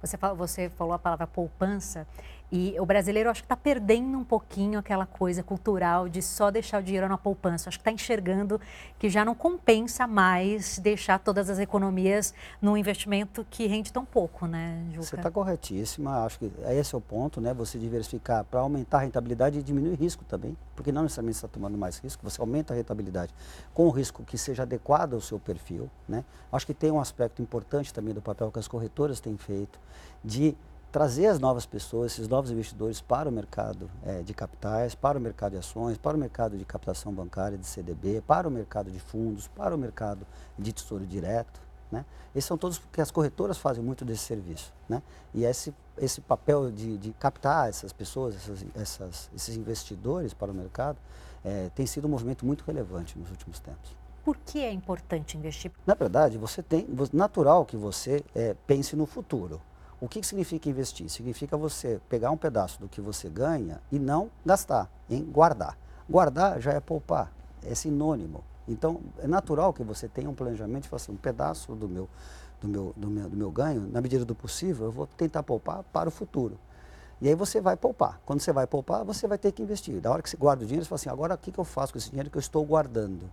Você, 0.03 0.17
você 0.37 0.69
falou 0.69 0.95
a 0.95 0.99
palavra 0.99 1.27
poupança 1.27 2.07
e 2.53 2.79
o 2.79 2.85
brasileiro 2.85 3.31
acho 3.31 3.41
que 3.41 3.47
está 3.47 3.57
perdendo 3.57 4.19
um 4.19 4.25
pouquinho 4.25 4.79
aquela 4.79 5.07
coisa 5.07 5.43
cultural 5.43 6.07
de 6.07 6.21
só 6.21 6.51
deixar 6.51 6.81
o 6.81 6.85
dinheiro 6.85 7.09
na 7.09 7.17
poupança. 7.17 7.71
Acho 7.71 7.79
que 7.79 7.81
está 7.81 7.91
enxergando 7.91 8.61
que 8.99 9.09
já 9.09 9.25
não 9.25 9.35
compensa 9.35 10.07
mais 10.07 10.79
deixar 10.79 11.19
todas 11.19 11.49
as 11.49 11.59
economias 11.59 12.35
num 12.61 12.77
investimento 12.77 13.47
que 13.51 13.67
rende 13.67 13.91
tão 13.91 14.05
pouco, 14.05 14.47
né, 14.47 14.85
Juca? 14.91 15.03
Você 15.03 15.17
está 15.17 15.31
corretíssima. 15.31 16.27
Acho 16.27 16.41
que 16.41 16.53
esse 16.69 16.95
é 16.95 16.99
o 16.99 17.01
ponto, 17.01 17.41
né? 17.41 17.55
Você 17.55 17.79
diversificar 17.79 18.45
para 18.45 18.61
aumentar 18.61 18.99
a 18.99 19.01
rentabilidade 19.01 19.59
e 19.59 19.63
diminuir 19.63 19.95
risco 19.95 20.23
também. 20.27 20.55
Porque 20.77 20.93
não 20.93 21.05
necessariamente 21.05 21.39
você 21.39 21.47
está 21.47 21.55
tomando 21.55 21.79
mais 21.79 21.99
risco, 22.01 22.23
você 22.23 22.39
aumenta 22.39 22.75
a 22.75 22.77
rentabilidade 22.77 23.35
com 23.73 23.87
o 23.87 23.91
risco 23.91 24.25
que 24.25 24.37
seja 24.37 24.65
adequado 24.65 25.15
ao 25.15 25.23
seu 25.23 25.39
perfil, 25.39 25.89
né? 26.07 26.23
Acho 26.53 26.67
que 26.67 26.75
tem 26.75 26.91
um 26.91 27.01
aspecto 27.01 27.41
importante 27.41 27.95
também 27.95 28.13
do 28.13 28.21
papel 28.21 28.53
que 28.53 28.59
as 28.59 28.69
corretoras 28.69 29.21
têm 29.21 29.39
feito 29.39 29.81
de 30.23 30.55
trazer 30.93 31.27
as 31.27 31.39
novas 31.41 31.65
pessoas, 31.65 32.13
esses 32.13 32.29
novos 32.29 32.51
investidores 32.51 33.01
para 33.01 33.27
o 33.27 33.33
mercado 33.33 33.91
é, 34.05 34.23
de 34.23 34.35
capitais, 34.35 34.95
para 34.95 35.19
o 35.19 35.21
mercado 35.21 35.53
de 35.53 35.59
ações, 35.59 35.97
para 35.97 36.15
o 36.15 36.21
mercado 36.21 36.57
de 36.57 36.65
captação 36.67 37.11
bancária 37.13 37.57
de 37.57 37.67
CDB, 37.67 38.23
para 38.27 38.47
o 38.47 38.51
mercado 38.51 38.91
de 38.91 39.01
fundos, 39.01 39.49
para 39.49 39.75
o 39.75 39.79
mercado 39.79 40.27
de 40.59 40.71
tesouro 40.71 41.07
direto. 41.07 41.63
Né? 41.91 42.05
Esses 42.35 42.47
são 42.47 42.59
todos 42.59 42.79
porque 42.79 43.01
as 43.01 43.11
corretoras 43.11 43.57
fazem 43.57 43.83
muito 43.83 44.05
desse 44.05 44.25
serviço. 44.25 44.71
Né? 44.87 45.03
E 45.33 45.45
esse, 45.45 45.75
esse 45.97 46.21
papel 46.21 46.71
de, 46.71 46.99
de 46.99 47.13
captar 47.15 47.71
essas 47.71 47.93
pessoas, 47.93 48.37
essas, 48.37 48.65
essas, 48.75 49.31
esses 49.35 49.57
investidores 49.57 50.35
para 50.35 50.53
o 50.53 50.55
mercado, 50.55 50.99
é, 51.43 51.71
tem 51.75 51.87
sido 51.87 52.07
um 52.07 52.11
movimento 52.11 52.45
muito 52.45 52.65
relevante 52.65 53.19
nos 53.19 53.31
últimos 53.31 53.59
tempos. 53.59 53.97
Por 54.23 54.37
que 54.37 54.61
é 54.61 54.71
importante 54.71 55.39
investir? 55.39 55.73
Na 55.87 55.95
verdade, 55.95 56.37
você 56.37 56.63
tem 56.63 56.87
natural 57.13 57.65
que 57.65 57.77
você 57.77 58.23
é, 58.35 58.55
pense 58.67 58.95
no 58.95 59.07
futuro. 59.07 59.61
O 60.03 60.09
que, 60.09 60.21
significa 60.25 60.69
investir? 60.69 61.09
Significa 61.09 61.57
você 61.57 62.01
pegar 62.09 62.33
um 62.33 62.37
pedaço 62.37 62.81
do 62.81 62.89
que 62.89 63.01
você 63.01 63.29
ganha 63.29 63.81
e 63.89 64.01
não 64.01 64.33
gastar, 64.45 64.91
em 65.09 65.23
guardar. 65.23 65.79
Guardar 66.11 66.61
já 66.61 66.73
é 66.73 66.81
poupar, 66.81 67.33
é 67.63 67.73
sinônimo. 67.73 68.43
Então, 68.67 69.01
é 69.21 69.29
natural 69.29 69.73
que 69.73 69.85
você 69.85 70.09
tenha 70.09 70.29
um 70.29 70.35
planejamento 70.35 70.87
e 70.87 70.89
faça 70.89 71.05
assim, 71.05 71.13
um 71.13 71.17
pedaço 71.17 71.77
do 71.77 71.89
meu, 71.89 72.09
do, 72.61 72.67
meu, 72.67 72.93
do, 72.97 73.09
meu, 73.09 73.29
do 73.29 73.37
meu 73.37 73.51
ganho, 73.53 73.89
na 73.93 74.01
medida 74.01 74.25
do 74.25 74.35
possível, 74.35 74.87
eu 74.87 74.91
vou 74.91 75.07
tentar 75.07 75.45
poupar 75.45 75.85
para 75.85 76.09
o 76.09 76.13
futuro. 76.13 76.59
E 77.21 77.29
aí 77.29 77.37
você 77.37 77.61
vai 77.61 77.77
poupar. 77.77 78.21
Quando 78.27 78.41
você 78.41 78.53
vai 78.53 78.67
poupar, 78.67 79.05
você 79.05 79.29
vai 79.29 79.39
ter 79.39 79.53
que 79.53 79.63
investir. 79.63 80.01
Da 80.01 80.11
hora 80.11 80.21
que 80.21 80.29
você 80.29 80.37
guarda 80.37 80.65
o 80.65 80.67
dinheiro, 80.67 80.85
você 80.85 80.89
fala 80.89 80.97
assim, 80.97 81.11
agora 81.11 81.35
o 81.35 81.39
que, 81.39 81.53
que 81.53 81.61
eu 81.61 81.65
faço 81.65 81.93
com 81.93 81.99
esse 81.99 82.11
dinheiro 82.11 82.29
que 82.29 82.37
eu 82.37 82.41
estou 82.41 82.65
guardando? 82.65 83.31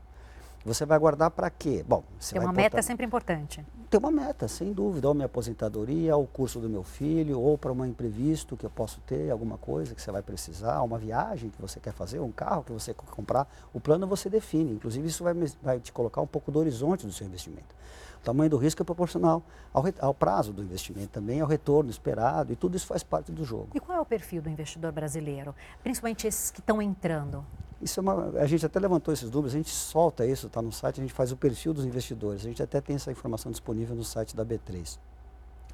Você 0.65 0.85
vai 0.85 0.99
guardar 0.99 1.31
para 1.31 1.49
quê? 1.49 1.83
Bom, 1.87 2.03
você 2.19 2.33
Tem 2.33 2.43
uma 2.43 2.51
meta 2.51 2.81
sempre 2.81 3.05
importante. 3.05 3.65
Tem 3.89 3.99
uma 3.99 4.11
meta, 4.11 4.47
sem 4.47 4.73
dúvida. 4.73 5.07
Ou 5.07 5.13
minha 5.13 5.25
aposentadoria, 5.25 6.15
ou 6.15 6.23
o 6.23 6.27
curso 6.27 6.59
do 6.59 6.69
meu 6.69 6.83
filho, 6.83 7.39
ou 7.39 7.57
para 7.57 7.71
um 7.71 7.85
imprevisto 7.85 8.57
que 8.57 8.65
eu 8.65 8.69
posso 8.69 8.99
ter, 9.01 9.31
alguma 9.31 9.57
coisa 9.57 9.95
que 9.95 10.01
você 10.01 10.11
vai 10.11 10.21
precisar, 10.21 10.81
uma 10.81 10.97
viagem 10.97 11.49
que 11.49 11.61
você 11.61 11.79
quer 11.79 11.93
fazer, 11.93 12.19
um 12.19 12.31
carro 12.31 12.63
que 12.63 12.71
você 12.73 12.93
quer 12.93 13.05
comprar. 13.09 13.47
O 13.73 13.79
plano 13.79 14.05
você 14.05 14.29
define. 14.29 14.73
Inclusive, 14.73 15.07
isso 15.07 15.23
vai, 15.23 15.33
vai 15.61 15.79
te 15.79 15.93
colocar 15.93 16.21
um 16.21 16.27
pouco 16.27 16.51
do 16.51 16.59
horizonte 16.59 17.05
do 17.05 17.13
seu 17.13 17.25
investimento. 17.25 17.73
O 18.21 18.23
tamanho 18.23 18.49
do 18.49 18.57
risco 18.57 18.81
é 18.81 18.85
proporcional 18.85 19.41
ao, 19.73 19.83
ao, 19.99 20.13
prazo 20.13 20.51
do 20.51 20.61
investimento 20.61 21.07
também, 21.07 21.39
ao 21.39 21.47
retorno 21.47 21.89
esperado, 21.89 22.51
e 22.51 22.55
tudo 22.55 22.75
isso 22.75 22.85
faz 22.85 23.01
parte 23.01 23.31
do 23.31 23.45
jogo. 23.45 23.69
E 23.73 23.79
qual 23.79 23.97
é 23.97 24.01
o 24.01 24.05
perfil 24.05 24.41
do 24.41 24.49
investidor 24.49 24.91
brasileiro? 24.91 25.55
Principalmente 25.81 26.27
esses 26.27 26.51
que 26.51 26.59
estão 26.59 26.81
entrando? 26.81 27.45
Isso 27.81 27.99
é 27.99 28.01
uma, 28.01 28.29
a 28.39 28.45
gente 28.45 28.65
até 28.65 28.77
levantou 28.77 29.13
esses 29.13 29.29
números, 29.31 29.53
a 29.53 29.57
gente 29.57 29.69
solta 29.69 30.25
isso, 30.25 30.47
está 30.47 30.61
no 30.61 30.71
site, 30.71 30.99
a 30.99 31.03
gente 31.03 31.13
faz 31.13 31.31
o 31.31 31.37
perfil 31.37 31.73
dos 31.73 31.85
investidores. 31.85 32.41
A 32.41 32.49
gente 32.49 32.61
até 32.61 32.81
tem 32.81 32.95
essa 32.95 33.11
informação 33.11 33.51
disponível 33.51 33.95
no 33.95 34.03
site 34.03 34.35
da 34.35 34.45
B3. 34.45 34.97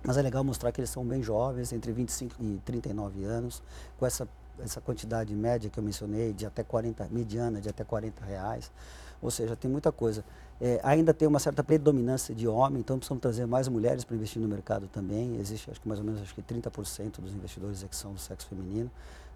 Mas 0.04 0.18
é 0.18 0.22
legal 0.22 0.44
mostrar 0.44 0.72
que 0.72 0.80
eles 0.80 0.92
são 0.92 1.04
bem 1.04 1.24
jovens, 1.24 1.74
entre 1.74 1.92
25 1.92 2.36
e 2.40 2.62
39 2.64 3.24
anos, 3.24 3.64
com 3.98 4.06
essa, 4.06 4.28
essa 4.60 4.80
quantidade 4.80 5.34
média 5.34 5.68
que 5.68 5.80
eu 5.80 5.84
mencionei, 5.84 6.32
de 6.32 6.46
até 6.46 6.64
40, 6.64 7.08
mediana 7.10 7.60
de 7.60 7.70
até 7.70 7.84
40 7.84 8.24
reais. 8.24 8.72
Ou 9.20 9.32
seja, 9.32 9.56
tem 9.56 9.72
muita 9.72 9.92
coisa. 9.92 10.24
É, 10.62 10.80
ainda 10.84 11.12
tem 11.12 11.28
uma 11.28 11.40
certa 11.40 11.64
predominância 11.64 12.36
de 12.36 12.48
homem, 12.48 12.82
então 12.82 13.00
precisamos 13.00 13.22
trazer 13.22 13.48
mais 13.48 13.68
mulheres 13.68 14.04
para 14.04 14.16
investir 14.16 14.40
no 14.40 14.48
mercado 14.48 14.88
também. 14.88 15.38
Existe, 15.38 15.72
acho 15.72 15.82
que 15.82 15.88
mais 15.88 16.00
ou 16.00 16.06
menos, 16.06 16.22
acho 16.22 16.36
que 16.36 16.42
30% 16.44 17.20
dos 17.20 17.34
investidores 17.34 17.84
é 17.84 17.88
que 17.88 17.96
são 17.96 18.14
do 18.14 18.20
sexo 18.20 18.48
feminino. 18.48 18.92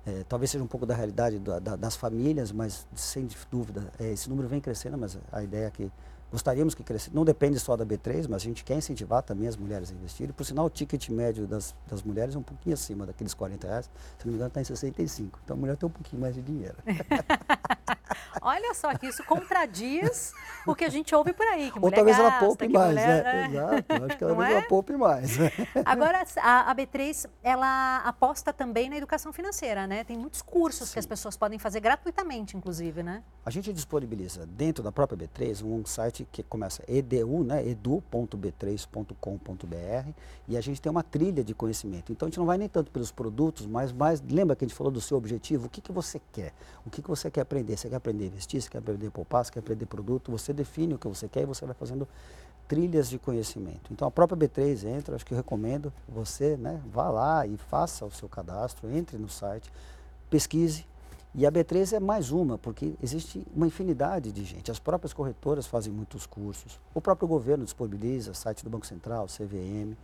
É, 0.06 0.24
talvez 0.28 0.50
seja 0.50 0.64
um 0.64 0.68
pouco 0.68 0.86
da 0.86 0.96
realidade 0.96 1.40
da, 1.40 1.60
da, 1.60 1.76
das 1.76 1.96
famílias, 1.96 2.52
mas 2.52 2.88
sem 2.96 3.28
dúvida, 3.52 3.92
é, 4.00 4.12
esse 4.12 4.30
número 4.30 4.48
vem 4.48 4.62
crescendo, 4.62 4.98
mas 4.98 5.18
a 5.32 5.44
ideia 5.44 5.68
é 5.68 5.72
que 5.72 5.92
gostaríamos 6.32 6.76
que 6.76 6.84
crescesse. 6.84 7.16
Não 7.16 7.26
depende 7.26 7.60
só 7.60 7.76
da 7.76 7.86
B3, 7.86 8.28
mas 8.30 8.42
a 8.42 8.46
gente 8.46 8.64
quer 8.64 8.76
incentivar 8.76 9.24
também 9.24 9.48
as 9.48 9.58
mulheres 9.58 9.92
a 9.92 9.94
investirem. 9.94 10.34
Por 10.34 10.46
sinal, 10.46 10.66
o 10.66 10.70
ticket 10.70 11.10
médio 11.10 11.48
das, 11.48 11.76
das 11.88 12.04
mulheres 12.04 12.36
é 12.36 12.38
um 12.38 12.44
pouquinho 12.44 12.74
acima 12.74 13.06
daqueles 13.06 13.34
40 13.34 13.68
reais. 13.68 13.90
Se 14.18 14.26
não 14.26 14.32
me 14.32 14.36
engano, 14.36 14.50
está 14.50 14.62
em 14.62 14.66
65. 14.66 15.40
Então 15.44 15.56
a 15.58 15.60
mulher 15.60 15.78
tem 15.78 15.88
um 15.88 15.92
pouquinho 15.92 16.22
mais 16.22 16.36
de 16.36 16.42
dinheiro. 16.42 16.76
Olha 18.42 18.74
só 18.74 18.94
que 18.96 19.08
isso 19.08 19.24
contradiz 19.24 20.34
o 20.66 20.76
que 20.76 20.84
a 20.86 20.90
gente 20.90 21.14
ouve 21.14 21.34
por 21.34 21.46
aí. 21.48 21.72
Que 21.72 21.80
Ou 21.80 21.92
talvez 21.92 22.18
gasta, 22.18 22.32
ela 22.32 22.40
poupe 22.40 22.68
mais, 22.68 22.90
mulher, 22.90 23.24
né? 23.24 23.42
É. 23.42 23.46
Exato, 23.48 24.06
acho 24.06 24.18
que 24.18 24.24
ela, 24.24 24.50
é? 24.50 24.62
poupe 24.62 24.94
mais. 24.94 25.38
Agora, 25.86 26.24
a, 26.38 26.72
a, 26.72 26.76
B3, 26.76 27.28
ela 27.44 27.98
aposta 28.06 28.54
também 28.54 28.90
na 28.90 28.98
educação 28.98 29.34
financeira, 29.34 29.88
né? 29.88 30.04
Tem 30.04 30.18
muitos 30.18 30.42
cursos 30.42 30.88
Sim. 30.90 30.94
que 30.94 31.00
as 31.00 31.06
pessoas 31.06 31.36
podem 31.36 31.60
fazer 31.60 31.80
gratuitamente, 31.80 32.56
inclusive, 32.56 33.04
né? 33.04 33.24
A 33.46 33.50
gente 33.50 33.74
disponibiliza 33.74 34.46
dentro 34.46 34.84
da 34.84 34.92
própria 34.92 35.18
B3 35.18 35.64
um 35.64 35.86
site 35.86 36.19
que 36.26 36.44
começa 36.44 36.84
edu, 36.88 37.44
né? 37.44 37.68
edu.b3.com.br 37.68 40.10
e 40.48 40.58
a 40.58 40.62
gente 40.62 40.82
tem 40.82 40.90
uma 40.90 41.04
trilha 41.04 41.44
de 41.44 41.54
conhecimento. 41.54 42.12
Então, 42.12 42.28
a 42.28 42.30
gente 42.30 42.40
não 42.40 42.46
vai 42.46 42.58
nem 42.58 42.70
tanto 42.70 42.92
pelos 42.92 43.12
produtos, 43.12 43.66
mas 43.66 43.92
mais, 43.92 44.22
lembra 44.22 44.56
que 44.56 44.66
a 44.66 44.68
gente 44.68 44.76
falou 44.76 44.92
do 44.92 45.02
seu 45.02 45.18
objetivo? 45.18 45.68
O 45.68 45.70
que, 45.70 45.82
que 45.82 45.92
você 45.92 46.22
quer? 46.32 46.54
O 46.86 46.90
que, 46.90 47.02
que 47.02 47.10
você 47.10 47.30
quer 47.30 47.42
aprender? 47.42 47.78
Você 47.78 47.90
quer 47.90 47.98
aprender 47.98 48.26
a 48.26 48.28
investir, 48.28 48.62
você 48.62 48.70
quer 48.70 48.80
aprender 48.80 49.08
a 49.08 49.12
poupar, 49.12 49.46
você 49.46 49.52
quer 49.52 49.60
aprender 49.60 49.86
produto, 49.86 50.32
você 50.32 50.54
define 50.54 50.94
o 50.94 50.98
que 50.98 51.08
você 51.08 51.28
quer 51.28 51.44
e 51.44 51.46
você 51.46 51.66
vai 51.66 51.76
fazendo 51.76 52.08
trilhas 52.70 53.10
de 53.10 53.18
conhecimento. 53.18 53.92
Então 53.92 54.08
a 54.08 54.12
própria 54.12 54.38
B3 54.38 54.86
entra, 54.86 55.16
acho 55.16 55.26
que 55.26 55.34
eu 55.34 55.38
recomendo 55.38 55.92
você, 56.08 56.56
né, 56.56 56.80
vá 56.94 57.10
lá 57.10 57.48
e 57.48 57.58
faça 57.58 58.06
o 58.06 58.12
seu 58.12 58.30
cadastro, 58.30 58.96
entre 58.96 59.18
no 59.18 59.28
site, 59.28 59.74
pesquise. 60.30 60.86
E 61.36 61.46
a 61.46 61.52
B3 61.52 61.94
é 61.94 62.00
mais 62.00 62.32
uma, 62.32 62.58
porque 62.58 62.96
existe 63.02 63.46
uma 63.56 63.68
infinidade 63.68 64.32
de 64.32 64.44
gente. 64.44 64.72
As 64.72 64.80
próprias 64.80 65.14
corretoras 65.14 65.68
fazem 65.68 65.94
muitos 65.94 66.26
cursos. 66.26 66.80
O 66.94 67.00
próprio 67.00 67.28
governo 67.28 67.64
disponibiliza, 67.64 68.34
site 68.34 68.64
do 68.64 68.70
Banco 68.70 68.86
Central, 68.86 69.28
CVM. 69.28 69.96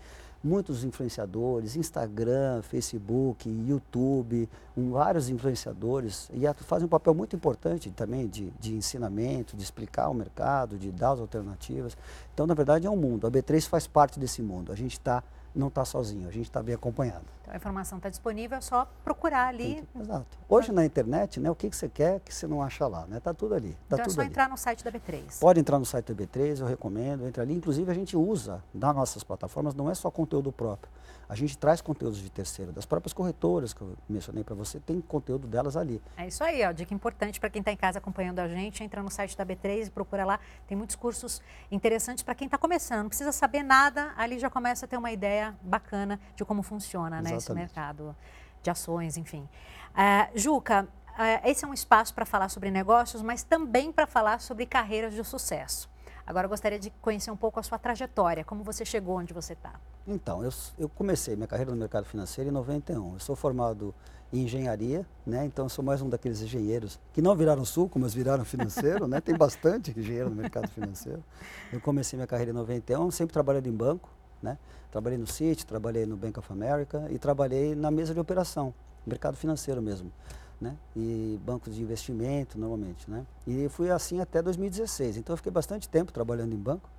muitos 0.43 0.83
influenciadores, 0.83 1.75
Instagram, 1.75 2.61
Facebook, 2.61 3.49
YouTube, 3.49 4.47
um, 4.77 4.91
vários 4.91 5.27
influenciadores, 5.27 6.29
e 6.31 6.41
fazem 6.63 6.85
um 6.85 6.89
papel 6.89 7.15
muito 7.15 7.35
importante 7.35 7.89
também 7.89 8.27
de, 8.27 8.53
de 8.59 8.75
ensinamento, 8.75 9.57
de 9.57 9.63
explicar 9.63 10.07
o 10.09 10.13
mercado, 10.13 10.77
de 10.77 10.91
dar 10.91 11.13
as 11.13 11.19
alternativas. 11.19 11.97
Então, 12.31 12.45
na 12.45 12.53
verdade, 12.53 12.85
é 12.85 12.89
um 12.91 12.95
mundo. 12.95 13.25
A 13.25 13.31
B3 13.31 13.67
faz 13.67 13.87
parte 13.87 14.19
desse 14.19 14.43
mundo. 14.43 14.71
A 14.71 14.75
gente 14.75 14.93
está 14.93 15.23
não 15.55 15.67
está 15.67 15.85
sozinho, 15.85 16.27
a 16.27 16.31
gente 16.31 16.45
está 16.45 16.61
bem 16.61 16.75
acompanhado. 16.75 17.25
Então 17.41 17.53
a 17.53 17.57
informação 17.57 17.97
está 17.97 18.09
disponível, 18.09 18.57
é 18.57 18.61
só 18.61 18.87
procurar 19.03 19.47
ali. 19.47 19.83
Exato. 19.99 20.37
Hoje 20.49 20.71
na 20.71 20.83
internet, 20.83 21.39
né, 21.39 21.49
o 21.49 21.55
que, 21.55 21.69
que 21.69 21.75
você 21.75 21.87
quer 21.87 22.19
que 22.19 22.33
você 22.33 22.47
não 22.47 22.61
acha 22.61 22.87
lá, 22.87 23.05
né? 23.07 23.17
Está 23.17 23.33
tudo 23.33 23.55
ali. 23.55 23.71
Tá 23.71 23.95
então 23.95 23.97
tudo 23.99 24.11
é 24.11 24.13
só 24.15 24.21
ali. 24.21 24.29
entrar 24.29 24.49
no 24.49 24.57
site 24.57 24.83
da 24.83 24.91
B3. 24.91 25.39
Pode 25.39 25.59
entrar 25.59 25.79
no 25.79 25.85
site 25.85 26.11
da 26.11 26.25
B3, 26.25 26.59
eu 26.59 26.65
recomendo, 26.65 27.25
entra 27.27 27.43
ali. 27.43 27.53
Inclusive 27.53 27.89
a 27.89 27.93
gente 27.93 28.17
usa 28.17 28.63
nas 28.73 28.95
nossas 28.95 29.23
plataformas, 29.23 29.73
não 29.73 29.89
é 29.89 29.93
só 29.93 30.09
conteúdo 30.09 30.51
próprio. 30.51 30.89
A 31.27 31.35
gente 31.35 31.57
traz 31.57 31.81
conteúdos 31.81 32.19
de 32.19 32.29
terceiro, 32.29 32.71
das 32.71 32.85
próprias 32.85 33.11
corretoras 33.11 33.73
que 33.73 33.81
eu 33.81 33.95
mencionei 34.07 34.43
para 34.43 34.53
você, 34.53 34.79
tem 34.79 35.01
conteúdo 35.01 35.47
delas 35.47 35.75
ali. 35.75 36.01
É 36.17 36.27
isso 36.27 36.43
aí, 36.43 36.63
ó, 36.63 36.71
dica 36.71 36.93
importante 36.93 37.39
para 37.39 37.49
quem 37.49 37.61
está 37.61 37.71
em 37.71 37.77
casa 37.77 37.97
acompanhando 37.97 38.39
a 38.39 38.47
gente, 38.47 38.83
entra 38.83 39.01
no 39.01 39.09
site 39.09 39.35
da 39.35 39.45
B3 39.45 39.87
e 39.87 39.89
procura 39.89 40.23
lá, 40.23 40.39
tem 40.67 40.77
muitos 40.77 40.95
cursos 40.95 41.41
interessantes 41.71 42.23
para 42.23 42.35
quem 42.35 42.45
está 42.45 42.57
começando, 42.57 43.03
não 43.03 43.07
precisa 43.09 43.31
saber 43.31 43.63
nada, 43.63 44.13
ali 44.15 44.37
já 44.37 44.49
começa 44.49 44.85
a 44.85 44.87
ter 44.87 44.97
uma 44.97 45.11
ideia 45.11 45.44
bacana 45.61 46.19
de 46.35 46.45
como 46.45 46.61
funciona 46.61 47.21
né, 47.21 47.35
esse 47.35 47.53
mercado 47.53 48.15
de 48.61 48.69
ações, 48.69 49.17
enfim. 49.17 49.47
Uh, 49.91 50.37
Juca, 50.37 50.83
uh, 50.83 51.47
esse 51.47 51.63
é 51.65 51.67
um 51.67 51.73
espaço 51.73 52.13
para 52.13 52.25
falar 52.25 52.49
sobre 52.49 52.71
negócios, 52.71 53.21
mas 53.21 53.43
também 53.43 53.91
para 53.91 54.07
falar 54.07 54.39
sobre 54.39 54.65
carreiras 54.65 55.13
de 55.13 55.23
sucesso. 55.23 55.89
Agora 56.27 56.45
eu 56.45 56.49
gostaria 56.49 56.79
de 56.79 56.89
conhecer 57.01 57.29
um 57.29 57.37
pouco 57.37 57.59
a 57.59 57.63
sua 57.63 57.77
trajetória, 57.77 58.43
como 58.43 58.63
você 58.63 58.83
chegou 58.83 59.17
onde 59.17 59.31
você 59.31 59.53
está. 59.53 59.79
Então, 60.07 60.43
eu, 60.43 60.49
eu, 60.77 60.89
comecei 60.89 61.35
minha 61.35 61.47
carreira 61.47 61.71
no 61.71 61.77
mercado 61.77 62.05
financeiro 62.05 62.49
em 62.49 62.53
91. 62.53 63.13
Eu 63.13 63.19
sou 63.19 63.35
formado 63.35 63.93
em 64.33 64.43
engenharia, 64.43 65.05
né? 65.25 65.45
Então 65.45 65.69
sou 65.69 65.83
mais 65.83 66.01
um 66.01 66.09
daqueles 66.09 66.41
engenheiros 66.41 66.99
que 67.13 67.21
não 67.21 67.35
viraram 67.35 67.63
suco, 67.63 67.99
mas 67.99 68.13
viraram 68.13 68.43
financeiro, 68.43 69.07
né? 69.07 69.21
Tem 69.21 69.37
bastante 69.37 69.97
engenheiro 69.97 70.29
no 70.29 70.35
mercado 70.35 70.67
financeiro. 70.67 71.23
Eu 71.71 71.79
comecei 71.79 72.17
minha 72.17 72.27
carreira 72.27 72.51
em 72.51 72.55
91, 72.55 73.11
sempre 73.11 73.33
trabalhando 73.33 73.67
em 73.67 73.71
banco, 73.71 74.09
né? 74.45 74.57
Trabalhei 74.91 75.17
no 75.17 75.27
Citi, 75.27 75.65
trabalhei 75.65 76.05
no 76.05 76.15
Bank 76.15 76.39
of 76.39 76.51
America 76.53 77.05
e 77.09 77.19
trabalhei 77.19 77.75
na 77.75 77.91
mesa 77.91 78.13
de 78.13 78.19
operação, 78.19 78.73
mercado 79.05 79.35
financeiro 79.35 79.81
mesmo 79.81 80.11
né? 80.59 80.75
E 80.95 81.39
bancos 81.45 81.75
de 81.75 81.81
investimento, 81.81 82.57
normalmente, 82.57 83.09
né? 83.09 83.25
E 83.45 83.67
fui 83.69 83.89
assim 83.91 84.19
até 84.19 84.41
2016. 84.41 85.17
Então 85.17 85.33
eu 85.33 85.37
fiquei 85.37 85.51
bastante 85.51 85.87
tempo 85.89 86.11
trabalhando 86.11 86.53
em 86.53 86.57
banco. 86.57 86.89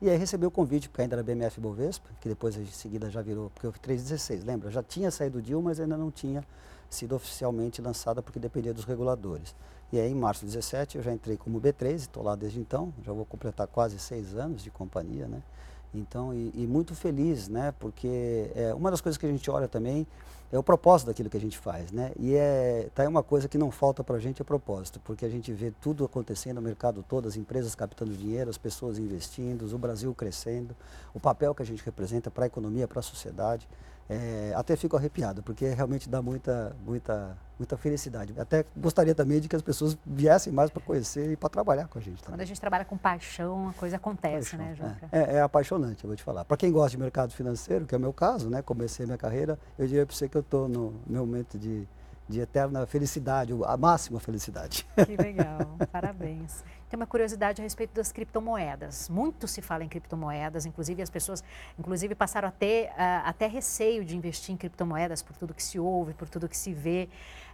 E 0.00 0.08
aí 0.08 0.16
recebi 0.16 0.46
o 0.46 0.50
convite, 0.50 0.88
porque 0.88 1.02
ainda 1.02 1.16
era 1.16 1.22
BMF 1.22 1.60
Bovespa, 1.60 2.08
que 2.20 2.28
depois 2.28 2.56
em 2.56 2.64
seguida 2.66 3.10
já 3.10 3.20
virou, 3.20 3.50
porque 3.50 3.66
eu 3.66 3.72
fui 3.72 3.80
316, 3.80 4.44
lembra? 4.44 4.70
Já 4.70 4.82
tinha 4.82 5.10
saído 5.10 5.38
do 5.40 5.46
deal, 5.46 5.60
mas 5.60 5.78
ainda 5.78 5.96
não 5.96 6.10
tinha 6.10 6.42
sido 6.88 7.14
oficialmente 7.14 7.82
lançada 7.82 8.22
porque 8.22 8.38
dependia 8.38 8.72
dos 8.72 8.84
reguladores. 8.84 9.54
E 9.92 10.00
aí 10.00 10.10
em 10.10 10.14
março 10.14 10.40
de 10.46 10.52
17 10.52 10.96
eu 10.96 11.02
já 11.02 11.12
entrei 11.12 11.36
como 11.36 11.60
B3, 11.60 11.96
estou 11.96 12.22
lá 12.22 12.34
desde 12.34 12.58
então, 12.58 12.94
já 13.04 13.12
vou 13.12 13.26
completar 13.26 13.66
quase 13.66 13.98
seis 13.98 14.34
anos 14.34 14.62
de 14.62 14.70
companhia, 14.70 15.28
né? 15.28 15.42
Então, 15.92 16.32
e, 16.32 16.52
e 16.54 16.66
muito 16.66 16.94
feliz, 16.94 17.48
né? 17.48 17.74
Porque 17.78 18.50
é, 18.54 18.72
uma 18.74 18.90
das 18.90 19.00
coisas 19.00 19.18
que 19.18 19.26
a 19.26 19.28
gente 19.28 19.50
olha 19.50 19.66
também 19.66 20.06
é 20.52 20.58
o 20.58 20.62
propósito 20.62 21.08
daquilo 21.08 21.30
que 21.30 21.36
a 21.36 21.40
gente 21.40 21.56
faz, 21.56 21.92
né? 21.92 22.12
E 22.18 22.34
é, 22.34 22.88
tá 22.94 23.02
aí 23.02 23.08
uma 23.08 23.22
coisa 23.22 23.48
que 23.48 23.56
não 23.56 23.70
falta 23.70 24.02
para 24.02 24.16
a 24.16 24.18
gente 24.18 24.42
é 24.42 24.44
propósito, 24.44 25.00
porque 25.04 25.24
a 25.24 25.28
gente 25.28 25.52
vê 25.52 25.72
tudo 25.80 26.04
acontecendo 26.04 26.56
no 26.56 26.62
mercado 26.62 27.04
todo, 27.08 27.28
as 27.28 27.36
empresas 27.36 27.74
captando 27.74 28.12
dinheiro, 28.12 28.50
as 28.50 28.58
pessoas 28.58 28.98
investindo, 28.98 29.64
o 29.72 29.78
Brasil 29.78 30.12
crescendo, 30.12 30.74
o 31.14 31.20
papel 31.20 31.54
que 31.54 31.62
a 31.62 31.66
gente 31.66 31.84
representa 31.84 32.30
para 32.30 32.44
a 32.44 32.46
economia, 32.46 32.88
para 32.88 32.98
a 32.98 33.02
sociedade. 33.02 33.68
É, 34.10 34.52
até 34.56 34.74
fico 34.74 34.96
arrepiado, 34.96 35.40
porque 35.40 35.68
realmente 35.68 36.08
dá 36.08 36.20
muita, 36.20 36.74
muita, 36.84 37.38
muita 37.56 37.76
felicidade. 37.76 38.34
Até 38.36 38.64
gostaria 38.76 39.14
também 39.14 39.38
de 39.38 39.48
que 39.48 39.54
as 39.54 39.62
pessoas 39.62 39.96
viessem 40.04 40.52
mais 40.52 40.68
para 40.68 40.82
conhecer 40.82 41.30
e 41.30 41.36
para 41.36 41.48
trabalhar 41.48 41.86
com 41.86 41.96
a 41.96 42.02
gente. 42.02 42.20
Também. 42.20 42.34
Quando 42.34 42.40
a 42.40 42.44
gente 42.44 42.60
trabalha 42.60 42.84
com 42.84 42.98
paixão, 42.98 43.68
a 43.68 43.72
coisa 43.72 43.96
acontece, 43.96 44.56
né, 44.56 44.74
paixão, 44.74 44.86
né, 44.88 44.94
Juca? 44.94 45.08
É, 45.12 45.20
é, 45.20 45.36
é, 45.36 45.40
apaixonante, 45.40 46.02
eu 46.02 46.08
vou 46.08 46.16
te 46.16 46.24
falar. 46.24 46.44
Para 46.44 46.56
quem 46.56 46.72
gosta 46.72 46.90
de 46.90 46.98
mercado 46.98 47.32
financeiro, 47.32 47.86
que 47.86 47.94
é 47.94 47.98
o 47.98 48.00
meu 48.00 48.12
caso, 48.12 48.50
né, 48.50 48.60
comecei 48.62 49.06
minha 49.06 49.18
carreira, 49.18 49.56
eu 49.78 49.86
diria 49.86 50.04
para 50.04 50.16
você 50.16 50.28
que 50.28 50.36
eu 50.36 50.40
estou 50.40 50.68
no 50.68 50.92
meu 51.06 51.24
momento 51.24 51.56
de, 51.56 51.86
de 52.28 52.40
eterna 52.40 52.84
felicidade, 52.86 53.54
a 53.64 53.76
máxima 53.76 54.18
felicidade. 54.18 54.84
Que 55.06 55.16
legal, 55.16 55.76
parabéns 55.92 56.64
tem 56.90 56.98
uma 56.98 57.06
curiosidade 57.06 57.62
a 57.62 57.64
respeito 57.64 57.94
das 57.94 58.10
criptomoedas. 58.10 59.08
Muito 59.08 59.46
se 59.46 59.62
fala 59.62 59.84
em 59.84 59.88
criptomoedas, 59.88 60.66
inclusive 60.66 61.00
as 61.00 61.08
pessoas 61.08 61.42
inclusive 61.78 62.16
passaram 62.16 62.48
a 62.48 62.50
ter 62.50 62.90
até 63.24 63.46
receio 63.46 64.04
de 64.04 64.16
investir 64.16 64.52
em 64.52 64.56
criptomoedas 64.56 65.22
por 65.22 65.36
tudo 65.36 65.54
que 65.54 65.62
se 65.62 65.78
ouve, 65.78 66.12
por 66.14 66.28
tudo 66.28 66.48
que 66.48 66.56
se 66.56 66.74
vê. 66.74 67.08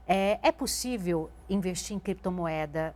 É, 0.09 0.39
é 0.43 0.51
possível 0.51 1.31
investir 1.51 1.95
em 1.95 1.99
criptomoeda 1.99 2.95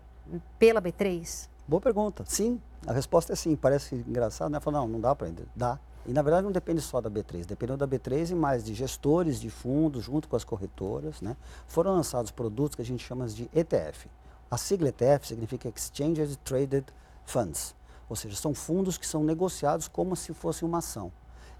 pela 0.59 0.81
B3? 0.81 1.46
Boa 1.68 1.81
pergunta. 1.81 2.24
Sim, 2.26 2.59
a 2.87 2.92
resposta 2.92 3.35
é 3.35 3.37
sim. 3.37 3.55
Parece 3.55 3.94
engraçado, 3.94 4.50
né? 4.50 4.59
Falar, 4.61 4.79
não, 4.81 4.88
não 4.88 5.00
dá 5.00 5.14
para. 5.14 5.31
Dá. 5.55 5.79
E 6.07 6.12
na 6.14 6.22
verdade 6.22 6.44
não 6.44 6.53
depende 6.53 6.81
só 6.81 7.03
da 7.03 7.11
B3, 7.11 7.44
dependendo 7.44 7.76
da 7.76 7.87
B3 7.87 8.31
e 8.31 8.35
mais 8.35 8.64
de 8.64 8.72
gestores 8.72 9.38
de 9.38 9.50
fundos 9.50 10.05
junto 10.05 10.26
com 10.26 10.37
as 10.37 10.44
corretoras, 10.44 11.20
né? 11.20 11.37
Foram 11.68 11.92
lançados 11.92 12.31
produtos 12.31 12.74
que 12.74 12.81
a 12.81 12.85
gente 12.85 13.05
chama 13.05 13.26
de 13.26 13.50
ETF. 13.55 14.09
A 14.51 14.57
sigla 14.57 14.89
ETF 14.89 15.29
significa 15.29 15.69
Exchange 15.69 16.35
Traded 16.39 16.85
Funds, 17.25 17.73
ou 18.09 18.17
seja, 18.17 18.35
são 18.35 18.53
fundos 18.53 18.99
que 18.99 19.07
são 19.07 19.23
negociados 19.23 19.87
como 19.87 20.17
se 20.17 20.35
fosse 20.35 20.65
uma 20.65 20.79
ação. 20.79 21.13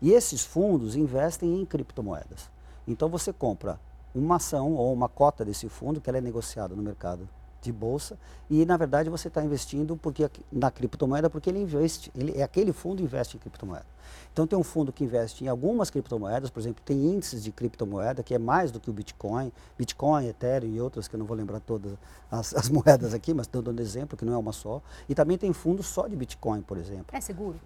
E 0.03 0.11
esses 0.11 0.45
fundos 0.45 0.97
investem 0.97 1.61
em 1.61 1.65
criptomoedas. 1.65 2.51
Então 2.89 3.09
você 3.09 3.33
compra 3.33 3.79
uma 4.13 4.37
ação 4.37 4.75
ou 4.75 4.93
uma 4.93 5.09
cota 5.09 5.45
desse 5.45 5.69
fundo 5.69 6.01
que 6.01 6.11
ela 6.11 6.19
é 6.19 6.21
negociada 6.21 6.75
no 6.75 6.83
mercado 6.83 7.29
de 7.61 7.73
bolsa 7.73 8.19
e 8.49 8.65
na 8.65 8.77
verdade 8.77 9.11
você 9.11 9.29
está 9.29 9.45
investindo 9.45 9.97
porque 9.97 10.31
na 10.51 10.71
criptomoeda 10.71 11.29
porque 11.29 11.51
ele 11.51 11.61
investe, 11.61 12.11
ele, 12.15 12.39
é 12.39 12.43
aquele 12.43 12.73
fundo 12.73 13.03
investe 13.03 13.37
em 13.37 13.41
criptomoeda. 13.41 13.87
Então 14.33 14.47
tem 14.47 14.59
um 14.59 14.63
fundo 14.63 14.93
que 14.93 15.05
investe 15.05 15.45
em 15.45 15.49
algumas 15.49 15.91
criptomoedas, 15.91 16.51
por 16.51 16.61
exemplo, 16.61 16.83
tem 16.85 16.97
índices 16.97 17.43
de 17.43 17.53
criptomoeda 17.53 18.23
que 18.23 18.35
é 18.35 18.39
mais 18.39 18.71
do 18.71 18.81
que 18.81 18.89
o 18.89 18.93
Bitcoin, 18.93 19.53
Bitcoin, 19.77 20.27
Ethereum 20.27 20.73
e 20.73 20.81
outras 20.81 21.09
que 21.09 21.15
eu 21.15 21.19
não 21.19 21.27
vou 21.27 21.37
lembrar 21.37 21.61
todas 21.61 21.93
as, 22.31 22.55
as 22.55 22.69
moedas 22.71 23.13
aqui, 23.13 23.35
mas 23.35 23.47
estou 23.47 23.63
dando 23.63 23.81
exemplo 23.81 24.17
que 24.17 24.25
não 24.25 24.35
é 24.35 24.39
uma 24.39 24.53
só. 24.53 24.83
E 25.09 25.15
também 25.15 25.37
tem 25.37 25.53
fundo 25.53 25.83
só 25.83 26.07
de 26.07 26.17
Bitcoin, 26.17 26.63
por 26.63 26.79
exemplo. 26.79 27.07
É 27.13 27.21
seguro? 27.21 27.59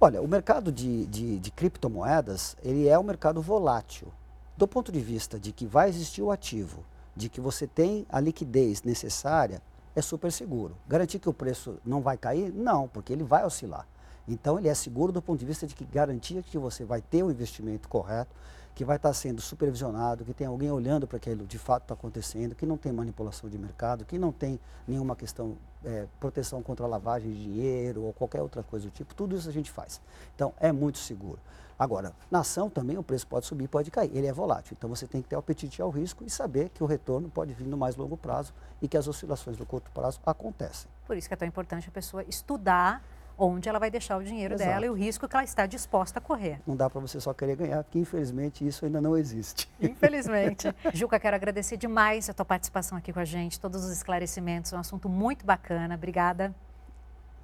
Olha, 0.00 0.22
o 0.22 0.28
mercado 0.28 0.70
de, 0.70 1.06
de, 1.06 1.38
de 1.38 1.50
criptomoedas 1.50 2.56
ele 2.62 2.86
é 2.86 2.98
um 2.98 3.02
mercado 3.02 3.42
volátil. 3.42 4.08
Do 4.56 4.66
ponto 4.66 4.92
de 4.92 5.00
vista 5.00 5.38
de 5.38 5.52
que 5.52 5.66
vai 5.66 5.88
existir 5.88 6.22
o 6.22 6.30
ativo, 6.30 6.84
de 7.18 7.28
que 7.28 7.40
você 7.40 7.66
tem 7.66 8.06
a 8.08 8.20
liquidez 8.20 8.84
necessária, 8.84 9.60
é 9.94 10.00
super 10.00 10.30
seguro. 10.30 10.76
Garantir 10.86 11.18
que 11.18 11.28
o 11.28 11.34
preço 11.34 11.76
não 11.84 12.00
vai 12.00 12.16
cair? 12.16 12.52
Não, 12.54 12.86
porque 12.86 13.12
ele 13.12 13.24
vai 13.24 13.44
oscilar. 13.44 13.86
Então 14.28 14.56
ele 14.58 14.68
é 14.68 14.74
seguro 14.74 15.10
do 15.10 15.20
ponto 15.20 15.40
de 15.40 15.44
vista 15.44 15.66
de 15.66 15.74
que 15.74 15.84
garantia 15.84 16.42
que 16.42 16.56
você 16.56 16.84
vai 16.84 17.02
ter 17.02 17.24
o 17.24 17.30
investimento 17.30 17.88
correto, 17.88 18.30
que 18.72 18.84
vai 18.84 18.94
estar 18.94 19.12
sendo 19.12 19.40
supervisionado, 19.40 20.24
que 20.24 20.32
tem 20.32 20.46
alguém 20.46 20.70
olhando 20.70 21.08
para 21.08 21.16
aquilo 21.16 21.44
de 21.44 21.58
fato 21.58 21.82
está 21.82 21.94
acontecendo, 21.94 22.54
que 22.54 22.64
não 22.64 22.76
tem 22.76 22.92
manipulação 22.92 23.50
de 23.50 23.58
mercado, 23.58 24.04
que 24.04 24.16
não 24.16 24.30
tem 24.30 24.60
nenhuma 24.86 25.16
questão, 25.16 25.56
é, 25.84 26.06
proteção 26.20 26.62
contra 26.62 26.86
lavagem 26.86 27.32
de 27.32 27.42
dinheiro 27.42 28.04
ou 28.04 28.12
qualquer 28.12 28.40
outra 28.40 28.62
coisa 28.62 28.86
do 28.86 28.92
tipo, 28.92 29.12
tudo 29.12 29.36
isso 29.36 29.48
a 29.48 29.52
gente 29.52 29.72
faz. 29.72 30.00
Então 30.36 30.54
é 30.60 30.70
muito 30.70 30.98
seguro. 30.98 31.40
Agora, 31.78 32.12
na 32.30 32.40
ação 32.40 32.68
também 32.68 32.98
o 32.98 33.02
preço 33.02 33.26
pode 33.26 33.46
subir, 33.46 33.68
pode 33.68 33.90
cair, 33.90 34.10
ele 34.12 34.26
é 34.26 34.32
volátil. 34.32 34.74
Então 34.76 34.90
você 34.90 35.06
tem 35.06 35.22
que 35.22 35.28
ter 35.28 35.36
o 35.36 35.38
apetite 35.38 35.80
ao 35.80 35.90
risco 35.90 36.24
e 36.24 36.30
saber 36.30 36.70
que 36.70 36.82
o 36.82 36.86
retorno 36.86 37.28
pode 37.28 37.54
vir 37.54 37.66
no 37.66 37.76
mais 37.76 37.94
longo 37.94 38.16
prazo 38.16 38.52
e 38.82 38.88
que 38.88 38.96
as 38.96 39.06
oscilações 39.06 39.56
do 39.56 39.64
curto 39.64 39.90
prazo 39.92 40.20
acontecem. 40.26 40.90
Por 41.06 41.16
isso 41.16 41.28
que 41.28 41.34
é 41.34 41.36
tão 41.36 41.46
importante 41.46 41.88
a 41.88 41.92
pessoa 41.92 42.24
estudar 42.28 43.02
onde 43.38 43.68
ela 43.68 43.78
vai 43.78 43.90
deixar 43.90 44.16
o 44.16 44.24
dinheiro 44.24 44.54
Exato. 44.54 44.68
dela 44.68 44.86
e 44.86 44.90
o 44.90 44.94
risco 44.94 45.28
que 45.28 45.36
ela 45.36 45.44
está 45.44 45.64
disposta 45.64 46.18
a 46.18 46.22
correr. 46.22 46.60
Não 46.66 46.74
dá 46.74 46.90
para 46.90 47.00
você 47.00 47.20
só 47.20 47.32
querer 47.32 47.54
ganhar, 47.54 47.84
porque 47.84 48.00
infelizmente 48.00 48.66
isso 48.66 48.84
ainda 48.84 49.00
não 49.00 49.16
existe. 49.16 49.70
Infelizmente. 49.80 50.74
Juca, 50.92 51.20
quero 51.20 51.36
agradecer 51.36 51.76
demais 51.76 52.28
a 52.28 52.34
tua 52.34 52.44
participação 52.44 52.98
aqui 52.98 53.12
com 53.12 53.20
a 53.20 53.24
gente, 53.24 53.60
todos 53.60 53.84
os 53.84 53.92
esclarecimentos, 53.92 54.72
é 54.72 54.76
um 54.76 54.80
assunto 54.80 55.08
muito 55.08 55.46
bacana. 55.46 55.94
Obrigada. 55.94 56.52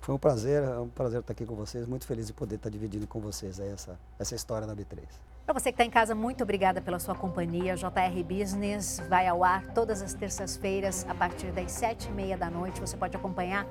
Foi 0.05 0.14
um 0.14 0.19
prazer, 0.19 0.62
é 0.62 0.79
um 0.79 0.87
prazer 0.87 1.21
estar 1.21 1.33
aqui 1.33 1.47
com 1.47 1.55
vocês, 1.55 1.87
muito 1.87 2.07
feliz 2.07 2.27
de 2.27 2.35
poder 2.35 2.57
estar 2.57 2.69
dividindo 2.69 3.07
com 3.07 3.21
vocês 3.21 3.59
essa, 3.59 3.99
essa 4.19 4.35
história 4.35 4.67
da 4.67 4.77
B3. 4.77 4.99
Para 5.47 5.59
você 5.59 5.73
que 5.73 5.77
está 5.77 5.85
em 5.85 5.88
casa, 5.88 6.14
muito 6.14 6.43
obrigada 6.43 6.83
pela 6.83 6.99
sua 6.99 7.14
companhia. 7.14 7.75
JR 7.75 8.23
Business 8.23 9.01
vai 9.09 9.27
ao 9.27 9.43
ar 9.43 9.64
todas 9.69 10.03
as 10.03 10.12
terças-feiras, 10.12 11.07
a 11.09 11.14
partir 11.14 11.51
das 11.53 11.73
sete 11.73 12.11
e 12.11 12.12
meia 12.12 12.37
da 12.37 12.51
noite. 12.51 12.83
Você 12.83 12.99
pode 12.99 13.17
acompanhar 13.17 13.67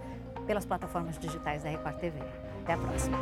pelas 0.48 0.66
plataformas 0.66 1.20
digitais 1.20 1.62
da 1.62 1.70
Record 1.70 1.98
TV. 1.98 2.20
Até 2.64 2.74
a 2.74 2.78
próxima. 2.80 3.18